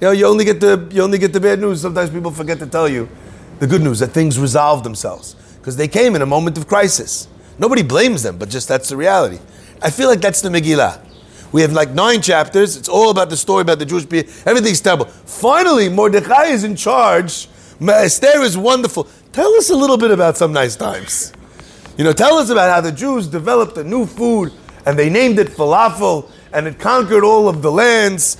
You 0.00 0.06
know, 0.06 0.10
you 0.12 0.26
only 0.26 0.44
get 0.44 0.60
the 0.60 0.88
you 0.90 1.02
only 1.02 1.18
get 1.18 1.32
the 1.34 1.40
bad 1.40 1.60
news. 1.60 1.82
Sometimes 1.82 2.08
people 2.08 2.30
forget 2.30 2.58
to 2.60 2.66
tell 2.66 2.88
you 2.88 3.06
the 3.58 3.66
good 3.66 3.82
news 3.82 3.98
that 3.98 4.08
things 4.08 4.38
resolve 4.38 4.82
themselves 4.82 5.36
because 5.58 5.76
they 5.76 5.88
came 5.88 6.14
in 6.14 6.22
a 6.22 6.26
moment 6.26 6.56
of 6.56 6.66
crisis. 6.66 7.28
Nobody 7.58 7.82
blames 7.82 8.22
them, 8.22 8.38
but 8.38 8.48
just 8.48 8.66
that's 8.66 8.88
the 8.88 8.96
reality. 8.96 9.38
I 9.82 9.90
feel 9.90 10.08
like 10.08 10.20
that's 10.20 10.42
the 10.42 10.48
Megillah. 10.48 11.00
We 11.52 11.62
have 11.62 11.72
like 11.72 11.90
nine 11.90 12.22
chapters. 12.22 12.76
It's 12.76 12.88
all 12.88 13.10
about 13.10 13.30
the 13.30 13.36
story 13.36 13.62
about 13.62 13.78
the 13.78 13.86
Jewish 13.86 14.08
people. 14.08 14.32
Everything's 14.46 14.80
terrible. 14.80 15.06
Finally, 15.06 15.88
Mordechai 15.88 16.46
is 16.46 16.64
in 16.64 16.76
charge. 16.76 17.48
Esther 17.80 18.42
is 18.42 18.56
wonderful. 18.56 19.08
Tell 19.32 19.52
us 19.54 19.70
a 19.70 19.76
little 19.76 19.96
bit 19.96 20.10
about 20.10 20.36
some 20.36 20.52
nice 20.52 20.76
times. 20.76 21.32
You 21.96 22.04
know, 22.04 22.12
tell 22.12 22.36
us 22.36 22.50
about 22.50 22.70
how 22.70 22.80
the 22.80 22.92
Jews 22.92 23.26
developed 23.26 23.76
a 23.78 23.84
new 23.84 24.06
food 24.06 24.52
and 24.86 24.98
they 24.98 25.10
named 25.10 25.38
it 25.38 25.48
falafel 25.48 26.30
and 26.52 26.66
it 26.66 26.78
conquered 26.78 27.24
all 27.24 27.48
of 27.48 27.62
the 27.62 27.70
lands. 27.70 28.36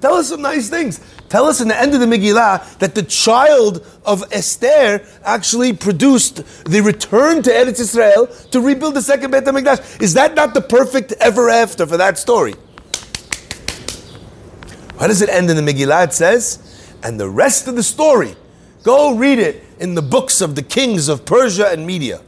Tell 0.00 0.14
us 0.14 0.28
some 0.28 0.42
nice 0.42 0.68
things. 0.68 1.00
Tell 1.34 1.46
us 1.46 1.60
in 1.60 1.66
the 1.66 1.76
end 1.76 1.92
of 1.94 1.98
the 1.98 2.06
Megillah 2.06 2.78
that 2.78 2.94
the 2.94 3.02
child 3.02 3.84
of 4.06 4.22
Esther 4.30 5.04
actually 5.24 5.72
produced 5.72 6.36
the 6.64 6.80
return 6.80 7.42
to 7.42 7.50
Eretz 7.50 7.80
Israel 7.80 8.28
to 8.52 8.60
rebuild 8.60 8.94
the 8.94 9.02
second 9.02 9.32
Beit 9.32 9.42
HaMikdash. 9.42 10.00
Is 10.00 10.14
that 10.14 10.36
not 10.36 10.54
the 10.54 10.60
perfect 10.60 11.10
ever 11.18 11.50
after 11.50 11.88
for 11.88 11.96
that 11.96 12.18
story? 12.18 12.52
Why 14.94 15.08
does 15.08 15.22
it 15.22 15.28
end 15.28 15.50
in 15.50 15.56
the 15.56 15.72
Megillah? 15.72 16.04
It 16.04 16.12
says, 16.12 16.94
and 17.02 17.18
the 17.18 17.28
rest 17.28 17.66
of 17.66 17.74
the 17.74 17.82
story, 17.82 18.36
go 18.84 19.16
read 19.16 19.40
it 19.40 19.64
in 19.80 19.96
the 19.96 20.02
books 20.02 20.40
of 20.40 20.54
the 20.54 20.62
kings 20.62 21.08
of 21.08 21.24
Persia 21.24 21.66
and 21.66 21.84
Media. 21.84 22.22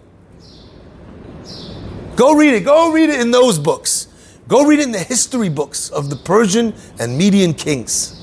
Go 2.17 2.35
read 2.35 2.55
it. 2.55 2.65
Go 2.65 2.91
read 2.91 3.11
it 3.11 3.21
in 3.21 3.31
those 3.31 3.57
books. 3.57 4.09
Go 4.49 4.67
read 4.67 4.81
it 4.81 4.87
in 4.87 4.91
the 4.91 4.99
history 4.99 5.49
books 5.49 5.91
of 5.91 6.11
the 6.11 6.17
Persian 6.17 6.75
and 6.99 7.17
Median 7.17 7.55
kings. 7.55 8.16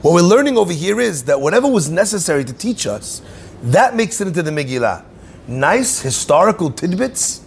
What 0.00 0.14
we're 0.14 0.22
learning 0.22 0.56
over 0.56 0.72
here 0.72 1.00
is 1.00 1.24
that 1.24 1.40
whatever 1.40 1.66
was 1.66 1.90
necessary 1.90 2.44
to 2.44 2.52
teach 2.52 2.86
us, 2.86 3.20
that 3.64 3.96
makes 3.96 4.20
it 4.20 4.28
into 4.28 4.44
the 4.44 4.52
Megillah. 4.52 5.04
Nice 5.48 6.00
historical 6.00 6.70
tidbits. 6.70 7.44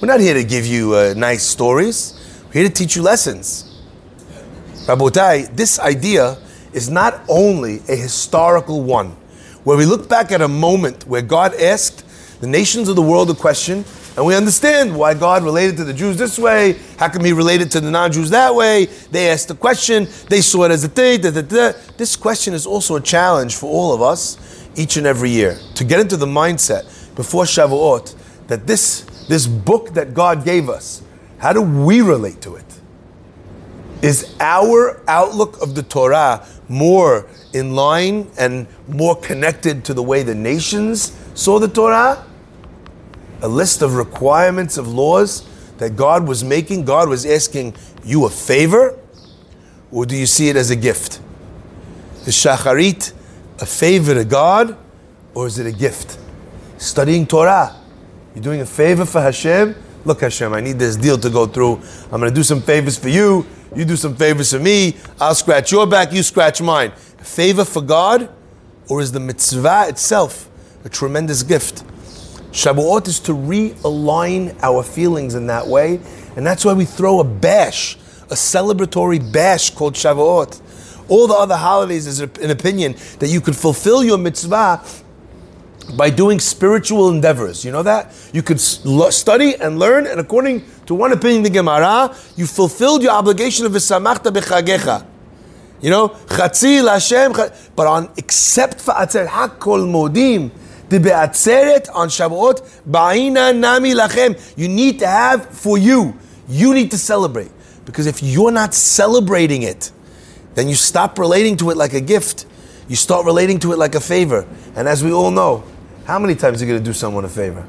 We're 0.00 0.08
not 0.08 0.20
here 0.20 0.32
to 0.32 0.42
give 0.42 0.64
you 0.64 0.94
uh, 0.94 1.12
nice 1.14 1.42
stories. 1.42 2.18
We're 2.46 2.62
here 2.62 2.68
to 2.68 2.70
teach 2.70 2.96
you 2.96 3.02
lessons. 3.02 3.82
Rabotai, 4.86 5.54
this 5.54 5.78
idea 5.78 6.38
is 6.72 6.88
not 6.88 7.20
only 7.28 7.82
a 7.86 7.96
historical 7.96 8.82
one, 8.82 9.10
where 9.64 9.76
we 9.76 9.84
look 9.84 10.08
back 10.08 10.32
at 10.32 10.40
a 10.40 10.48
moment 10.48 11.06
where 11.06 11.20
God 11.20 11.54
asked 11.60 12.02
the 12.40 12.46
nations 12.46 12.88
of 12.88 12.96
the 12.96 13.02
world 13.02 13.28
a 13.28 13.34
question 13.34 13.84
and 14.20 14.26
we 14.26 14.34
understand 14.34 14.94
why 14.94 15.14
God 15.14 15.42
related 15.44 15.78
to 15.78 15.84
the 15.84 15.94
Jews 15.94 16.18
this 16.18 16.38
way. 16.38 16.78
How 16.98 17.08
come 17.08 17.24
He 17.24 17.32
related 17.32 17.70
to 17.70 17.80
the 17.80 17.90
non 17.90 18.12
Jews 18.12 18.28
that 18.28 18.54
way? 18.54 18.84
They 19.10 19.30
asked 19.30 19.48
the 19.48 19.54
question, 19.54 20.06
they 20.28 20.42
saw 20.42 20.64
it 20.64 20.70
as 20.70 20.84
a 20.84 20.88
thing. 20.88 21.22
Da, 21.22 21.30
da, 21.30 21.40
da. 21.40 21.72
This 21.96 22.16
question 22.16 22.52
is 22.52 22.66
also 22.66 22.96
a 22.96 23.00
challenge 23.00 23.56
for 23.56 23.70
all 23.70 23.94
of 23.94 24.02
us 24.02 24.68
each 24.76 24.98
and 24.98 25.06
every 25.06 25.30
year 25.30 25.56
to 25.74 25.84
get 25.84 26.00
into 26.00 26.18
the 26.18 26.26
mindset 26.26 26.84
before 27.16 27.44
Shavuot 27.44 28.14
that 28.48 28.66
this, 28.66 29.06
this 29.26 29.46
book 29.46 29.94
that 29.94 30.12
God 30.12 30.44
gave 30.44 30.68
us 30.68 31.00
How 31.38 31.54
do 31.54 31.62
we 31.62 32.02
relate 32.02 32.42
to 32.42 32.56
it? 32.56 32.66
Is 34.02 34.36
our 34.38 35.00
outlook 35.08 35.62
of 35.62 35.74
the 35.74 35.82
Torah 35.82 36.46
more 36.68 37.26
in 37.54 37.74
line 37.74 38.30
and 38.38 38.66
more 38.86 39.16
connected 39.16 39.82
to 39.86 39.94
the 39.94 40.02
way 40.02 40.22
the 40.22 40.34
nations 40.34 41.16
saw 41.32 41.58
the 41.58 41.68
Torah? 41.68 42.26
A 43.42 43.48
list 43.48 43.82
of 43.82 43.94
requirements 43.94 44.76
of 44.76 44.86
laws 44.88 45.48
that 45.78 45.96
God 45.96 46.28
was 46.28 46.44
making, 46.44 46.84
God 46.84 47.08
was 47.08 47.24
asking 47.24 47.74
you 48.04 48.26
a 48.26 48.30
favor, 48.30 48.98
or 49.90 50.04
do 50.06 50.14
you 50.14 50.26
see 50.26 50.48
it 50.48 50.56
as 50.56 50.70
a 50.70 50.76
gift? 50.76 51.20
Is 52.26 52.34
Shacharit 52.34 53.12
a 53.60 53.66
favor 53.66 54.14
to 54.14 54.24
God, 54.24 54.76
or 55.34 55.46
is 55.46 55.58
it 55.58 55.66
a 55.66 55.72
gift? 55.72 56.18
Studying 56.76 57.26
Torah. 57.26 57.76
You're 58.34 58.44
doing 58.44 58.60
a 58.60 58.66
favor 58.66 59.04
for 59.04 59.20
Hashem. 59.20 59.74
Look, 60.04 60.20
Hashem, 60.20 60.52
I 60.52 60.60
need 60.60 60.78
this 60.78 60.96
deal 60.96 61.18
to 61.18 61.30
go 61.30 61.46
through. 61.46 61.80
I'm 62.04 62.20
going 62.20 62.30
to 62.30 62.34
do 62.34 62.42
some 62.42 62.62
favors 62.62 62.98
for 62.98 63.08
you. 63.08 63.46
You 63.74 63.84
do 63.84 63.96
some 63.96 64.16
favors 64.16 64.52
for 64.52 64.58
me. 64.58 64.96
I'll 65.20 65.34
scratch 65.34 65.72
your 65.72 65.86
back, 65.86 66.12
you 66.12 66.22
scratch 66.22 66.60
mine. 66.60 66.92
A 67.20 67.24
favor 67.24 67.64
for 67.64 67.82
God, 67.82 68.30
or 68.88 69.00
is 69.00 69.12
the 69.12 69.20
mitzvah 69.20 69.86
itself 69.88 70.48
a 70.84 70.88
tremendous 70.88 71.42
gift? 71.42 71.84
Shavuot 72.52 73.06
is 73.06 73.20
to 73.20 73.32
realign 73.32 74.58
our 74.62 74.82
feelings 74.82 75.34
in 75.34 75.46
that 75.46 75.66
way, 75.66 76.00
and 76.36 76.46
that's 76.46 76.64
why 76.64 76.72
we 76.72 76.84
throw 76.84 77.20
a 77.20 77.24
bash, 77.24 77.96
a 78.24 78.34
celebratory 78.34 79.32
bash 79.32 79.70
called 79.70 79.94
Shavuot. 79.94 80.60
All 81.08 81.26
the 81.26 81.34
other 81.34 81.56
holidays 81.56 82.06
is 82.06 82.20
an 82.20 82.50
opinion 82.50 82.94
that 83.18 83.28
you 83.28 83.40
could 83.40 83.56
fulfill 83.56 84.02
your 84.04 84.18
mitzvah 84.18 84.82
by 85.96 86.10
doing 86.10 86.38
spiritual 86.38 87.10
endeavors. 87.10 87.64
You 87.64 87.72
know 87.72 87.82
that? 87.82 88.12
You 88.32 88.42
could 88.42 88.60
study 88.60 89.56
and 89.56 89.78
learn, 89.78 90.06
and 90.06 90.20
according 90.20 90.64
to 90.86 90.94
one 90.94 91.12
opinion, 91.12 91.42
the 91.42 91.50
Gemara, 91.50 92.14
you 92.36 92.46
fulfilled 92.46 93.02
your 93.02 93.12
obligation 93.12 93.66
of 93.66 93.72
V'samachta 93.72 94.32
b'chagecha. 94.32 95.06
You 95.80 95.90
know, 95.90 96.08
chatzi 96.08 96.82
l'Hashem, 96.82 97.32
but 97.74 97.86
on 97.86 98.10
except 98.16 98.80
for 98.80 98.92
Atzer 98.94 99.26
Hakol 99.26 99.86
Modim, 99.88 100.50
the 100.90 101.00
Be'atzeret 101.00 101.88
on 101.94 102.08
Shavuot, 102.08 102.82
Ba'ina 102.88 103.56
Nami 103.56 103.94
Lachem. 103.94 104.38
You 104.56 104.68
need 104.68 104.98
to 104.98 105.06
have 105.06 105.46
for 105.46 105.78
you. 105.78 106.18
You 106.48 106.74
need 106.74 106.90
to 106.90 106.98
celebrate. 106.98 107.50
Because 107.86 108.06
if 108.06 108.22
you're 108.22 108.50
not 108.50 108.74
celebrating 108.74 109.62
it, 109.62 109.90
then 110.54 110.68
you 110.68 110.74
stop 110.74 111.18
relating 111.18 111.56
to 111.58 111.70
it 111.70 111.76
like 111.76 111.94
a 111.94 112.00
gift. 112.00 112.44
You 112.88 112.96
start 112.96 113.24
relating 113.24 113.60
to 113.60 113.72
it 113.72 113.78
like 113.78 113.94
a 113.94 114.00
favor. 114.00 114.46
And 114.74 114.88
as 114.88 115.02
we 115.02 115.12
all 115.12 115.30
know, 115.30 115.64
how 116.04 116.18
many 116.18 116.34
times 116.34 116.60
are 116.60 116.66
you 116.66 116.72
going 116.72 116.82
to 116.82 116.88
do 116.88 116.92
someone 116.92 117.24
a 117.24 117.28
favor? 117.28 117.66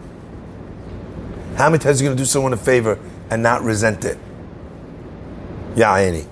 How 1.56 1.70
many 1.70 1.78
times 1.80 2.02
are 2.02 2.04
you 2.04 2.10
going 2.10 2.18
to 2.18 2.22
do 2.22 2.28
someone 2.28 2.54
a 2.54 2.58
favor 2.58 2.98
and 3.30 3.44
not 3.44 3.62
resent 3.62 4.04
it? 4.04 4.18
Yeah. 5.76 6.24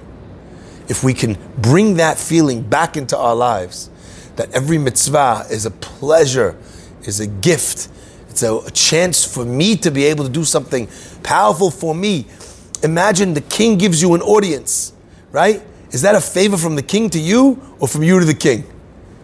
If 0.87 1.03
we 1.03 1.13
can 1.13 1.37
bring 1.57 1.95
that 1.95 2.17
feeling 2.17 2.63
back 2.63 2.97
into 2.97 3.15
our 3.15 3.35
lives, 3.35 3.91
that 4.37 4.51
every 4.53 4.77
mitzvah 4.77 5.45
is 5.51 5.65
a 5.65 5.71
pleasure, 5.71 6.55
is 7.03 7.19
a 7.19 7.27
gift, 7.27 7.89
it's 8.29 8.43
a, 8.43 8.55
a 8.55 8.71
chance 8.71 9.25
for 9.25 9.45
me 9.45 9.75
to 9.77 9.91
be 9.91 10.05
able 10.05 10.23
to 10.23 10.29
do 10.29 10.43
something 10.43 10.87
powerful 11.23 11.71
for 11.71 11.95
me. 11.95 12.25
Imagine 12.83 13.33
the 13.33 13.41
king 13.41 13.77
gives 13.77 14.01
you 14.01 14.13
an 14.13 14.21
audience, 14.21 14.93
right? 15.31 15.61
Is 15.91 16.01
that 16.03 16.15
a 16.15 16.21
favor 16.21 16.57
from 16.57 16.75
the 16.75 16.83
king 16.83 17.09
to 17.09 17.19
you 17.19 17.61
or 17.79 17.87
from 17.87 18.03
you 18.03 18.19
to 18.19 18.25
the 18.25 18.33
king? 18.33 18.63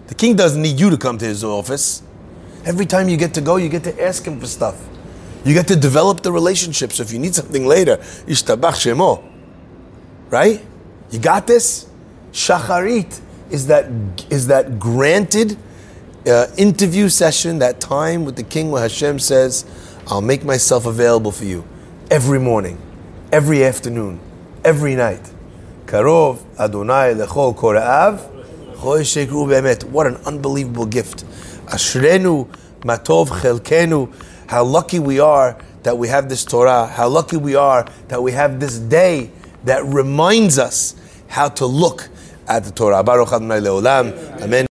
The 0.07 0.15
king 0.15 0.35
doesn't 0.35 0.61
need 0.61 0.79
you 0.79 0.89
to 0.89 0.97
come 0.97 1.17
to 1.17 1.25
his 1.25 1.43
office. 1.43 2.01
Every 2.65 2.85
time 2.85 3.09
you 3.09 3.17
get 3.17 3.33
to 3.35 3.41
go, 3.41 3.57
you 3.57 3.69
get 3.69 3.83
to 3.83 4.03
ask 4.03 4.25
him 4.25 4.39
for 4.39 4.47
stuff. 4.47 4.75
You 5.43 5.53
get 5.53 5.67
to 5.67 5.75
develop 5.75 6.21
the 6.21 6.31
relationship. 6.31 6.91
So 6.91 7.03
if 7.03 7.13
you 7.13 7.19
need 7.19 7.35
something 7.35 7.65
later, 7.65 7.97
ishtabach 8.25 8.73
shemo. 8.73 9.23
Right? 10.31 10.65
You 11.11 11.19
got 11.19 11.45
this? 11.45 11.87
Shacharit 12.31 13.21
is 13.51 13.67
that 13.67 13.85
is 14.31 14.47
that 14.47 14.79
granted 14.79 15.57
uh, 16.27 16.47
interview 16.57 17.09
session, 17.09 17.59
that 17.59 17.79
time 17.79 18.25
with 18.25 18.35
the 18.35 18.43
king 18.43 18.71
where 18.71 18.81
Hashem 18.81 19.19
says, 19.19 19.65
I'll 20.07 20.21
make 20.21 20.43
myself 20.43 20.85
available 20.85 21.31
for 21.31 21.45
you 21.45 21.65
every 22.11 22.39
morning, 22.39 22.77
every 23.31 23.63
afternoon, 23.63 24.19
every 24.63 24.95
night. 24.95 25.31
Karov 25.85 26.43
Adonai 26.59 27.13
lechol 27.13 27.55
koraav 27.55 28.31
what 28.85 30.05
an 30.05 30.15
unbelievable 30.25 30.85
gift. 30.85 31.23
Ashrenu 31.65 32.47
matov 32.81 33.29
chelkenu. 33.29 34.13
How 34.47 34.63
lucky 34.63 34.99
we 34.99 35.19
are 35.19 35.57
that 35.83 35.97
we 35.97 36.07
have 36.07 36.29
this 36.29 36.45
Torah. 36.45 36.85
How 36.85 37.07
lucky 37.07 37.37
we 37.37 37.55
are 37.55 37.87
that 38.09 38.21
we 38.21 38.33
have 38.33 38.59
this 38.59 38.77
day 38.77 39.31
that 39.63 39.83
reminds 39.85 40.59
us 40.59 40.95
how 41.27 41.49
to 41.49 41.65
look 41.65 42.09
at 42.47 42.63
the 42.63 42.71
Torah. 42.71 43.03
Baruch 43.03 43.33
Adonai 43.33 43.59
Leolam. 43.59 44.41
Amen. 44.41 44.63